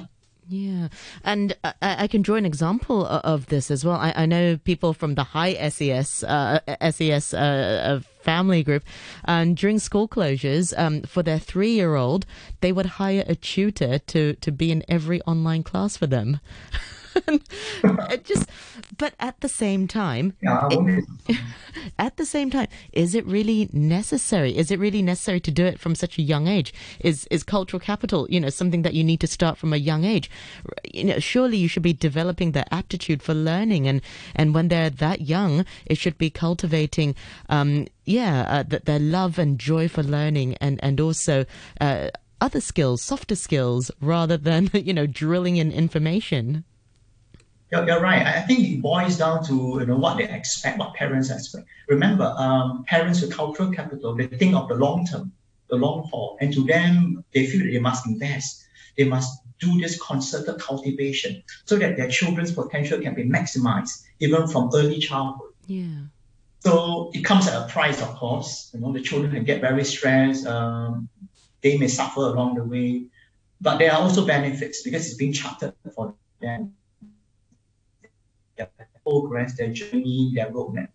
Yeah, 0.48 0.88
and 1.24 1.56
I, 1.64 1.74
I, 1.80 2.06
can 2.06 2.20
draw 2.20 2.36
an 2.36 2.44
example 2.44 3.06
of 3.06 3.46
this 3.46 3.70
as 3.70 3.82
well. 3.82 3.96
I, 3.96 4.12
I 4.14 4.26
know 4.26 4.58
people 4.58 4.92
from 4.92 5.14
the 5.14 5.24
high 5.24 5.54
SES 5.70 6.22
uh, 6.22 6.60
SES 6.90 7.32
uh, 7.32 8.00
family 8.20 8.62
group, 8.62 8.84
and 9.24 9.56
during 9.56 9.78
school 9.78 10.06
closures, 10.06 10.78
um, 10.78 11.00
for 11.02 11.22
their 11.22 11.38
three-year-old, 11.38 12.26
they 12.60 12.72
would 12.72 12.86
hire 12.86 13.24
a 13.26 13.34
tutor 13.34 13.98
to 13.98 14.34
to 14.34 14.52
be 14.52 14.70
in 14.70 14.84
every 14.86 15.22
online 15.22 15.62
class 15.62 15.96
for 15.96 16.06
them. 16.06 16.40
just, 18.24 18.48
but 18.98 19.14
at 19.20 19.40
the 19.40 19.48
same 19.48 19.86
time, 19.88 20.34
Yeah, 20.42 20.58
I 20.58 20.74
won't- 20.74 21.04
at 21.98 22.16
the 22.16 22.26
same 22.26 22.50
time, 22.50 22.68
is 22.92 23.14
it 23.14 23.24
really 23.26 23.68
necessary? 23.72 24.56
Is 24.56 24.70
it 24.70 24.78
really 24.78 25.02
necessary 25.02 25.40
to 25.40 25.50
do 25.50 25.64
it 25.64 25.78
from 25.80 25.94
such 25.94 26.18
a 26.18 26.22
young 26.22 26.46
age? 26.48 26.72
Is 27.00 27.26
is 27.30 27.42
cultural 27.42 27.80
capital, 27.80 28.26
you 28.30 28.40
know, 28.40 28.50
something 28.50 28.82
that 28.82 28.94
you 28.94 29.04
need 29.04 29.20
to 29.20 29.26
start 29.26 29.58
from 29.58 29.72
a 29.72 29.76
young 29.76 30.04
age? 30.04 30.30
You 30.92 31.04
know, 31.04 31.18
surely 31.18 31.56
you 31.58 31.68
should 31.68 31.82
be 31.82 31.92
developing 31.92 32.52
their 32.52 32.66
aptitude 32.70 33.22
for 33.22 33.34
learning, 33.34 33.86
and 33.88 34.00
and 34.34 34.54
when 34.54 34.68
they're 34.68 34.90
that 34.90 35.22
young, 35.22 35.64
it 35.86 35.96
should 35.98 36.18
be 36.18 36.30
cultivating, 36.30 37.14
um, 37.48 37.86
yeah, 38.04 38.42
uh, 38.48 38.64
th- 38.64 38.82
their 38.84 38.98
love 38.98 39.38
and 39.38 39.58
joy 39.58 39.88
for 39.88 40.02
learning, 40.02 40.56
and 40.60 40.78
and 40.82 41.00
also. 41.00 41.44
Uh, 41.80 42.08
other 42.40 42.60
skills, 42.60 43.00
softer 43.00 43.36
skills, 43.36 43.90
rather 44.02 44.36
than 44.36 44.68
you 44.74 44.92
know 44.92 45.06
drilling 45.06 45.56
in 45.56 45.72
information. 45.72 46.64
You're, 47.70 47.86
you're 47.86 48.00
right. 48.00 48.26
I 48.26 48.40
think 48.42 48.60
it 48.60 48.82
boils 48.82 49.16
down 49.18 49.44
to 49.46 49.78
you 49.80 49.86
know 49.86 49.96
what 49.96 50.18
they 50.18 50.28
expect, 50.28 50.78
what 50.78 50.94
parents 50.94 51.30
expect. 51.30 51.66
Remember, 51.88 52.34
um, 52.36 52.84
parents 52.86 53.20
with 53.20 53.32
cultural 53.32 53.70
capital, 53.72 54.14
they 54.14 54.26
think 54.26 54.54
of 54.54 54.68
the 54.68 54.74
long 54.74 55.06
term, 55.06 55.32
the 55.68 55.76
long 55.76 56.08
haul, 56.10 56.36
and 56.40 56.52
to 56.52 56.64
them, 56.64 57.24
they 57.32 57.46
feel 57.46 57.60
that 57.60 57.72
they 57.72 57.80
must 57.80 58.06
invest. 58.06 58.64
They 58.96 59.04
must 59.04 59.40
do 59.58 59.80
this 59.80 60.00
concerted 60.00 60.60
cultivation 60.60 61.42
so 61.64 61.76
that 61.76 61.96
their 61.96 62.08
children's 62.08 62.52
potential 62.52 63.00
can 63.00 63.14
be 63.14 63.24
maximized 63.24 64.02
even 64.20 64.46
from 64.46 64.70
early 64.74 64.98
childhood. 64.98 65.52
Yeah. 65.66 66.02
So 66.60 67.10
it 67.12 67.22
comes 67.24 67.46
at 67.46 67.60
a 67.60 67.66
price, 67.70 68.00
of 68.00 68.14
course. 68.14 68.70
You 68.72 68.80
know, 68.80 68.92
the 68.92 69.00
children 69.00 69.32
can 69.32 69.44
get 69.44 69.60
very 69.60 69.84
stressed. 69.84 70.46
Um, 70.46 71.08
they 71.60 71.76
may 71.76 71.88
suffer 71.88 72.20
along 72.20 72.54
the 72.54 72.64
way, 72.64 73.06
but 73.60 73.78
there 73.78 73.92
are 73.92 74.00
also 74.00 74.26
benefits 74.26 74.82
because 74.82 75.06
it's 75.06 75.16
being 75.16 75.32
charted 75.32 75.74
for 75.94 76.14
them. 76.40 76.74
Their 78.56 78.70
progress, 79.04 79.56
their 79.56 79.72
journey, 79.72 80.32
their 80.34 80.50
roadmap. 80.50 80.88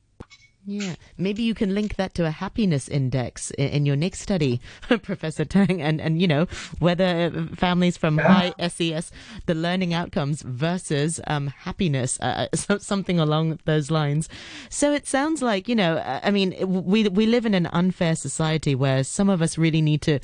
Yeah, 0.66 0.96
maybe 1.18 1.42
you 1.42 1.56
can 1.56 1.74
link 1.74 1.96
that 1.96 2.14
to 2.16 2.26
a 2.28 2.32
happiness 2.32 2.88
index 2.88 3.50
in, 3.52 3.70
in 3.70 3.86
your 3.88 3.96
next 3.96 4.20
study, 4.20 4.62
Professor 5.02 5.44
Tang, 5.44 5.82
and, 5.82 6.00
and 6.00 6.22
you 6.22 6.28
know 6.28 6.46
whether 6.78 7.32
families 7.56 7.98
from 7.98 8.18
Yeah. 8.20 8.28
high 8.28 8.54
SES, 8.68 9.12
the 9.48 9.56
learning 9.56 9.96
outcomes 9.96 10.44
versus 10.44 11.20
um, 11.26 11.48
happiness, 11.48 12.20
uh, 12.20 12.48
so, 12.54 12.78
something 12.78 13.20
along 13.20 13.58
those 13.66 13.90
lines. 13.90 14.30
So 14.70 14.92
it 14.94 15.08
sounds 15.08 15.42
like 15.42 15.68
you 15.68 15.76
know, 15.76 15.96
uh, 15.98 16.20
I 16.24 16.30
mean, 16.30 16.54
we 16.68 17.08
we 17.08 17.26
live 17.26 17.48
in 17.48 17.56
an 17.56 17.68
unfair 17.68 18.16
society 18.16 18.76
where 18.76 19.04
some 19.04 19.30
of 19.30 19.42
us 19.42 19.58
really 19.58 19.82
need 19.82 20.02
to 20.04 20.16
uh, 20.16 20.20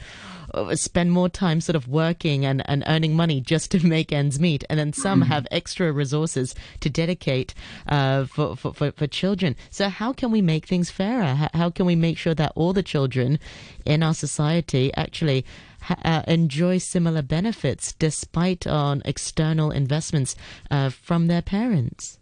spend 0.75 1.12
more 1.12 1.29
time 1.29 1.62
sort 1.62 1.75
of 1.75 1.88
working 1.88 2.45
and, 2.45 2.67
and 2.69 2.83
earning 2.88 3.15
money 3.15 3.41
just 3.41 3.71
to 3.71 3.85
make 3.85 4.12
ends 4.12 4.39
meet. 4.39 4.63
And 4.69 4.79
then 4.79 4.93
some 4.93 5.21
have 5.21 5.47
extra 5.51 5.91
resources 5.91 6.55
to 6.81 6.89
dedicate 6.89 7.53
uh, 7.88 8.25
for, 8.25 8.55
for, 8.55 8.74
for, 8.74 8.91
for 8.91 9.07
children. 9.07 9.55
So, 9.69 9.89
how 9.89 10.13
can 10.13 10.31
we 10.31 10.41
make 10.41 10.65
things 10.65 10.89
fairer? 10.89 11.35
How, 11.35 11.50
how 11.53 11.69
can 11.69 11.85
we 11.85 11.95
make 11.95 12.17
sure 12.17 12.35
that 12.35 12.53
all 12.55 12.74
the 12.74 12.83
children 12.83 13.39
in 13.85 14.03
our 14.03 14.13
society 14.13 14.93
actually 14.95 15.45
ha- 15.81 16.00
uh, 16.03 16.24
enjoy 16.27 16.77
similar 16.77 17.21
benefits 17.21 17.93
despite 17.93 18.67
on 18.67 19.01
external 19.05 19.71
investments 19.71 20.35
uh, 20.71 20.89
from 20.89 21.27
their 21.27 21.41
parents? 21.41 22.19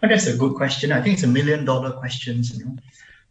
But 0.00 0.10
that's 0.10 0.26
a 0.26 0.36
good 0.36 0.54
question. 0.54 0.92
I 0.92 1.02
think 1.02 1.14
it's 1.14 1.24
a 1.24 1.28
million 1.28 1.64
dollar 1.64 1.92
question, 1.92 2.42
you 2.42 2.64
know, 2.64 2.76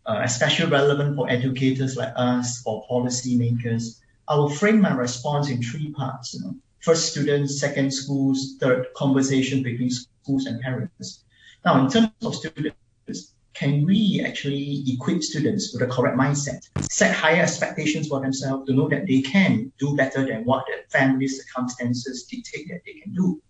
uh, 0.06 0.22
especially 0.24 0.70
relevant 0.70 1.16
for 1.16 1.30
educators 1.30 1.96
like 1.98 2.14
us, 2.16 2.62
or 2.66 2.86
policymakers. 2.88 4.00
I 4.30 4.36
will 4.36 4.50
frame 4.50 4.80
my 4.82 4.94
response 4.94 5.50
in 5.50 5.62
three 5.62 5.92
parts. 5.92 6.34
You 6.34 6.42
know. 6.42 6.56
First, 6.82 7.12
students. 7.12 7.60
Second, 7.60 7.92
schools. 7.92 8.56
Third, 8.60 8.88
conversation 8.96 9.64
between 9.64 9.90
schools 9.90 10.46
and 10.46 10.62
parents. 10.62 11.24
Now, 11.66 11.84
in 11.84 11.90
terms 11.90 12.12
of 12.24 12.36
students, 12.36 13.34
can 13.54 13.86
we 13.86 14.24
actually 14.26 14.86
equip 14.88 15.22
students 15.22 15.74
with 15.74 15.82
the 15.82 15.94
correct 15.94 16.18
mindset, 16.18 16.70
set 16.90 17.14
higher 17.14 17.42
expectations 17.42 18.08
for 18.08 18.22
themselves 18.22 18.66
to 18.68 18.74
know 18.74 18.88
that 18.88 19.06
they 19.06 19.22
can 19.22 19.74
do 19.78 19.98
better 19.98 20.26
than 20.26 20.46
what 20.46 20.64
their 20.68 20.84
family 20.88 21.28
circumstances 21.28 22.24
dictate 22.24 22.70
that 22.70 22.80
they 22.86 22.94
can 22.94 23.14
do? 23.14 23.42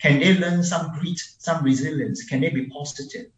Can 0.00 0.20
they 0.20 0.36
learn 0.36 0.62
some 0.62 0.92
grit, 0.98 1.18
some 1.38 1.64
resilience? 1.64 2.26
Can 2.26 2.42
they 2.42 2.50
be 2.50 2.66
positive? 2.66 3.28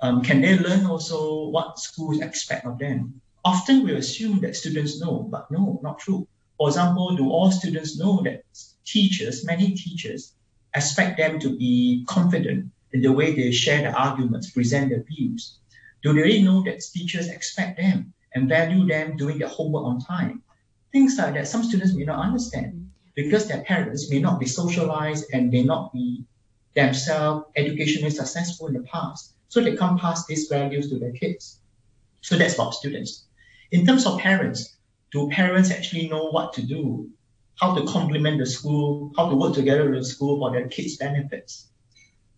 Um, 0.00 0.20
can 0.20 0.40
they 0.40 0.58
learn 0.58 0.84
also 0.84 1.46
what 1.50 1.78
schools 1.78 2.20
expect 2.20 2.66
of 2.66 2.80
them? 2.80 3.21
Often 3.44 3.84
we 3.84 3.94
assume 3.96 4.40
that 4.40 4.56
students 4.56 5.00
know, 5.00 5.26
but 5.30 5.50
no, 5.50 5.80
not 5.82 5.98
true. 5.98 6.28
For 6.58 6.68
example, 6.68 7.16
do 7.16 7.30
all 7.30 7.50
students 7.50 7.98
know 7.98 8.22
that 8.22 8.44
teachers, 8.84 9.44
many 9.44 9.74
teachers, 9.74 10.34
expect 10.74 11.18
them 11.18 11.38
to 11.40 11.56
be 11.56 12.04
confident 12.08 12.70
in 12.92 13.02
the 13.02 13.12
way 13.12 13.34
they 13.34 13.50
share 13.50 13.82
the 13.82 13.92
arguments, 13.92 14.50
present 14.50 14.90
their 14.90 15.02
views? 15.02 15.58
Do 16.02 16.12
they 16.12 16.22
really 16.22 16.42
know 16.42 16.62
that 16.64 16.80
teachers 16.80 17.28
expect 17.28 17.78
them 17.78 18.12
and 18.34 18.48
value 18.48 18.86
them 18.86 19.16
doing 19.16 19.38
their 19.38 19.48
homework 19.48 19.84
on 19.84 20.00
time? 20.00 20.42
Things 20.92 21.16
like 21.18 21.34
that, 21.34 21.48
some 21.48 21.64
students 21.64 21.94
may 21.94 22.04
not 22.04 22.24
understand 22.24 22.74
mm-hmm. 22.74 22.84
because 23.14 23.48
their 23.48 23.62
parents 23.62 24.10
may 24.10 24.20
not 24.20 24.38
be 24.38 24.46
socialized 24.46 25.26
and 25.32 25.50
may 25.50 25.62
not 25.62 25.92
be 25.92 26.24
themselves 26.74 27.46
educationally 27.56 28.10
successful 28.10 28.68
in 28.68 28.74
the 28.74 28.82
past. 28.82 29.34
So 29.48 29.60
they 29.60 29.76
can't 29.76 30.00
pass 30.00 30.26
these 30.26 30.48
values 30.48 30.88
to 30.90 30.98
their 30.98 31.12
kids. 31.12 31.60
So 32.20 32.36
that's 32.36 32.54
about 32.54 32.74
students. 32.74 33.24
In 33.72 33.86
terms 33.86 34.04
of 34.04 34.20
parents, 34.20 34.76
do 35.12 35.30
parents 35.30 35.70
actually 35.70 36.06
know 36.08 36.28
what 36.28 36.52
to 36.54 36.62
do? 36.62 37.08
How 37.58 37.74
to 37.74 37.86
complement 37.86 38.38
the 38.38 38.44
school, 38.44 39.12
how 39.16 39.30
to 39.30 39.34
work 39.34 39.54
together 39.54 39.88
with 39.88 40.00
the 40.00 40.04
school 40.04 40.38
for 40.38 40.52
their 40.52 40.68
kids' 40.68 40.98
benefits? 40.98 41.68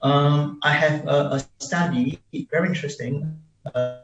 Um, 0.00 0.60
I 0.62 0.70
have 0.70 1.06
a, 1.08 1.18
a 1.36 1.44
study, 1.58 2.20
very 2.52 2.68
interesting, 2.68 3.36
uh, 3.74 3.98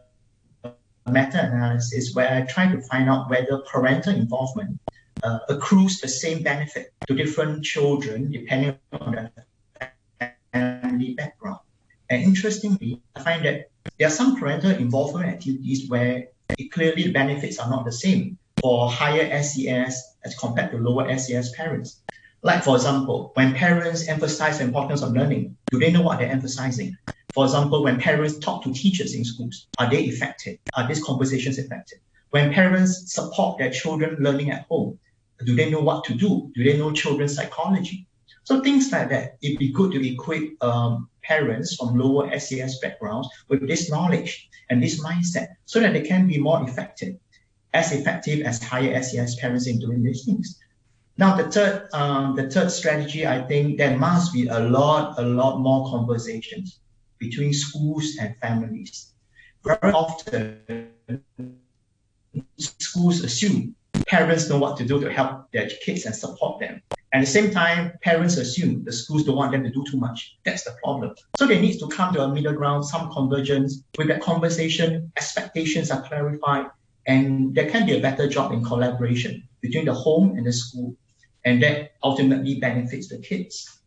meta-analysis 1.06 2.14
where 2.14 2.30
I 2.34 2.40
try 2.52 2.66
to 2.72 2.80
find 2.82 3.08
out 3.08 3.30
whether 3.30 3.58
parental 3.58 4.14
involvement 4.14 4.80
uh, 5.22 5.38
accrues 5.48 6.00
the 6.00 6.08
same 6.08 6.42
benefit 6.42 6.92
to 7.06 7.14
different 7.14 7.64
children 7.64 8.32
depending 8.32 8.76
on 8.92 9.12
their 9.12 10.34
family 10.52 11.14
background. 11.14 11.60
And 12.08 12.24
interestingly, 12.24 13.02
I 13.14 13.22
find 13.22 13.44
that 13.44 13.70
there 13.98 14.08
are 14.08 14.10
some 14.10 14.36
parental 14.36 14.72
involvement 14.72 15.28
activities 15.28 15.88
where 15.88 16.26
clearly 16.72 17.04
the 17.04 17.12
benefits 17.12 17.58
are 17.58 17.68
not 17.70 17.84
the 17.84 17.92
same 17.92 18.38
for 18.60 18.90
higher 18.90 19.42
SES 19.42 20.16
as 20.24 20.36
compared 20.38 20.70
to 20.70 20.78
lower 20.78 21.16
SES 21.18 21.52
parents. 21.56 22.02
Like, 22.42 22.64
for 22.64 22.76
example, 22.76 23.32
when 23.34 23.54
parents 23.54 24.08
emphasize 24.08 24.58
the 24.58 24.64
importance 24.64 25.02
of 25.02 25.12
learning, 25.12 25.56
do 25.70 25.78
they 25.78 25.90
know 25.92 26.02
what 26.02 26.18
they're 26.18 26.30
emphasizing? 26.30 26.96
For 27.34 27.44
example, 27.44 27.84
when 27.84 28.00
parents 28.00 28.38
talk 28.38 28.64
to 28.64 28.72
teachers 28.72 29.14
in 29.14 29.24
schools, 29.24 29.68
are 29.78 29.90
they 29.90 30.04
effective? 30.04 30.58
Are 30.74 30.88
these 30.88 31.04
conversations 31.04 31.58
effective? 31.58 31.98
When 32.30 32.52
parents 32.52 33.12
support 33.12 33.58
their 33.58 33.70
children 33.70 34.16
learning 34.20 34.50
at 34.50 34.66
home, 34.68 34.98
do 35.44 35.54
they 35.54 35.70
know 35.70 35.80
what 35.80 36.04
to 36.04 36.14
do? 36.14 36.50
Do 36.54 36.64
they 36.64 36.78
know 36.78 36.92
children's 36.92 37.34
psychology? 37.34 38.06
So 38.44 38.62
things 38.62 38.90
like 38.90 39.10
that. 39.10 39.36
It'd 39.42 39.58
be 39.58 39.72
good 39.72 39.92
to 39.92 40.08
equip 40.08 40.62
um, 40.62 41.09
parents 41.22 41.76
from 41.76 41.98
lower 41.98 42.38
SES 42.38 42.78
backgrounds 42.80 43.28
with 43.48 43.66
this 43.66 43.90
knowledge 43.90 44.48
and 44.70 44.83
this 44.83 45.02
mindset 45.02 45.48
so 45.64 45.80
that 45.80 45.92
they 45.92 46.02
can 46.02 46.26
be 46.26 46.38
more 46.38 46.62
effective, 46.68 47.16
as 47.74 47.92
effective 47.92 48.46
as 48.46 48.62
higher 48.62 49.02
SES 49.02 49.37
parents 49.37 49.66
in 49.66 49.78
doing 49.78 50.02
these 50.02 50.24
things. 50.24 50.59
Now, 51.18 51.37
the 51.37 51.50
third, 51.50 51.88
um, 51.92 52.35
the 52.35 52.48
third 52.48 52.70
strategy, 52.70 53.26
I 53.26 53.42
think 53.42 53.76
there 53.76 53.98
must 53.98 54.33
be 54.33 54.46
a 54.46 54.61
lot, 54.61 55.18
a 55.18 55.22
lot 55.22 55.59
more 55.59 55.90
conversations 55.90 56.80
between 57.18 57.52
schools 57.52 58.16
and 58.18 58.35
families. 58.38 59.12
Very 59.62 59.92
often, 59.92 60.88
schools 62.56 63.22
assume 63.22 63.74
parents 64.06 64.48
know 64.48 64.58
what 64.58 64.76
to 64.78 64.84
do 64.84 65.00
to 65.00 65.12
help 65.12 65.50
their 65.52 65.68
kids 65.84 66.04
and 66.04 66.14
support 66.14 66.60
them. 66.60 66.82
At 67.12 67.20
the 67.20 67.26
same 67.26 67.50
time, 67.50 67.92
parents 68.02 68.36
assume 68.36 68.84
the 68.84 68.92
schools 68.92 69.24
don't 69.24 69.34
want 69.34 69.50
them 69.50 69.64
to 69.64 69.70
do 69.70 69.84
too 69.90 69.96
much. 69.96 70.38
That's 70.44 70.62
the 70.62 70.76
problem. 70.82 71.14
So 71.32 71.46
there 71.46 71.60
needs 71.60 71.78
to 71.78 71.88
come 71.88 72.14
to 72.14 72.22
a 72.22 72.32
middle 72.32 72.52
ground, 72.52 72.84
some 72.84 73.10
convergence. 73.10 73.82
With 73.96 74.08
that 74.08 74.20
conversation, 74.20 75.10
expectations 75.16 75.90
are 75.90 76.02
clarified, 76.02 76.66
and 77.06 77.52
there 77.54 77.68
can 77.68 77.84
be 77.84 77.96
a 77.96 78.00
better 78.00 78.28
job 78.28 78.52
in 78.52 78.62
collaboration 78.62 79.42
between 79.60 79.86
the 79.86 79.94
home 79.94 80.36
and 80.36 80.46
the 80.46 80.52
school. 80.52 80.94
And 81.44 81.60
that 81.62 81.92
ultimately 82.04 82.60
benefits 82.60 83.08
the 83.08 83.18
kids. 83.18 83.79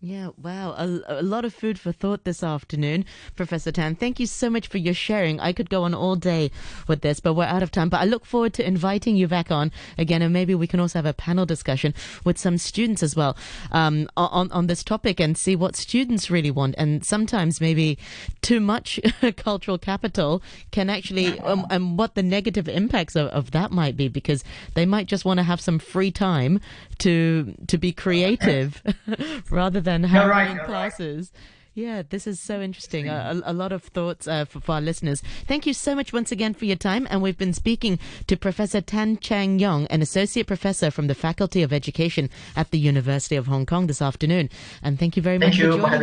Yeah, 0.00 0.28
wow. 0.40 0.76
A, 0.78 1.18
a, 1.20 1.22
lot 1.22 1.44
of 1.44 1.52
food 1.52 1.76
for 1.76 1.90
thought 1.90 2.22
this 2.22 2.44
afternoon, 2.44 3.04
Professor 3.34 3.72
Tan. 3.72 3.96
Thank 3.96 4.20
you 4.20 4.26
so 4.26 4.48
much 4.48 4.68
for 4.68 4.78
your 4.78 4.94
sharing. 4.94 5.40
I 5.40 5.52
could 5.52 5.68
go 5.68 5.82
on 5.82 5.92
all 5.92 6.14
day 6.14 6.52
with 6.86 7.00
this, 7.00 7.18
but 7.18 7.34
we're 7.34 7.46
out 7.46 7.64
of 7.64 7.72
time. 7.72 7.88
But 7.88 8.02
I 8.02 8.04
look 8.04 8.24
forward 8.24 8.54
to 8.54 8.66
inviting 8.66 9.16
you 9.16 9.26
back 9.26 9.50
on 9.50 9.72
again, 9.98 10.22
and 10.22 10.32
maybe 10.32 10.54
we 10.54 10.68
can 10.68 10.78
also 10.78 11.00
have 11.00 11.06
a 11.06 11.12
panel 11.12 11.46
discussion 11.46 11.94
with 12.22 12.38
some 12.38 12.58
students 12.58 13.02
as 13.02 13.16
well 13.16 13.36
um, 13.72 14.08
on, 14.16 14.52
on 14.52 14.68
this 14.68 14.84
topic 14.84 15.18
and 15.18 15.36
see 15.36 15.56
what 15.56 15.74
students 15.74 16.30
really 16.30 16.52
want. 16.52 16.76
And 16.78 17.04
sometimes 17.04 17.60
maybe 17.60 17.98
too 18.40 18.60
much 18.60 19.00
cultural 19.36 19.78
capital 19.78 20.44
can 20.70 20.90
actually, 20.90 21.40
um, 21.40 21.66
and 21.70 21.98
what 21.98 22.14
the 22.14 22.22
negative 22.22 22.68
impacts 22.68 23.16
of, 23.16 23.26
of 23.30 23.50
that 23.50 23.72
might 23.72 23.96
be, 23.96 24.06
because 24.06 24.44
they 24.74 24.86
might 24.86 25.08
just 25.08 25.24
want 25.24 25.38
to 25.38 25.44
have 25.44 25.60
some 25.60 25.80
free 25.80 26.12
time 26.12 26.60
to 26.98 27.54
to 27.68 27.78
be 27.78 27.92
creative 27.92 28.82
rather 29.50 29.80
than 29.80 29.87
than 29.88 30.04
having 30.04 30.28
right, 30.28 30.48
you're 30.50 30.58
right. 30.58 30.66
classes. 30.66 31.32
Yeah, 31.74 32.02
this 32.02 32.26
is 32.26 32.40
so 32.40 32.60
interesting. 32.60 33.08
A, 33.08 33.40
a, 33.46 33.52
a 33.52 33.54
lot 33.54 33.70
of 33.70 33.84
thoughts 33.84 34.26
uh, 34.26 34.44
for, 34.44 34.60
for 34.60 34.72
our 34.72 34.80
listeners. 34.80 35.22
Thank 35.46 35.64
you 35.64 35.72
so 35.72 35.94
much 35.94 36.12
once 36.12 36.32
again 36.32 36.52
for 36.52 36.64
your 36.64 36.76
time. 36.76 37.06
And 37.08 37.22
we've 37.22 37.38
been 37.38 37.54
speaking 37.54 38.00
to 38.26 38.36
Professor 38.36 38.80
Tan 38.80 39.16
Cheng-yong, 39.18 39.86
an 39.86 40.02
associate 40.02 40.48
professor 40.48 40.90
from 40.90 41.06
the 41.06 41.14
Faculty 41.14 41.62
of 41.62 41.72
Education 41.72 42.30
at 42.56 42.72
the 42.72 42.78
University 42.80 43.36
of 43.36 43.46
Hong 43.46 43.64
Kong 43.64 43.86
this 43.86 44.02
afternoon. 44.02 44.50
And 44.82 44.98
thank 44.98 45.16
you 45.16 45.22
very 45.22 45.38
Thank 45.38 45.52
much 45.52 45.58
you 45.58 45.70
for 45.70 45.78
joining 45.78 45.94
us. 45.94 46.00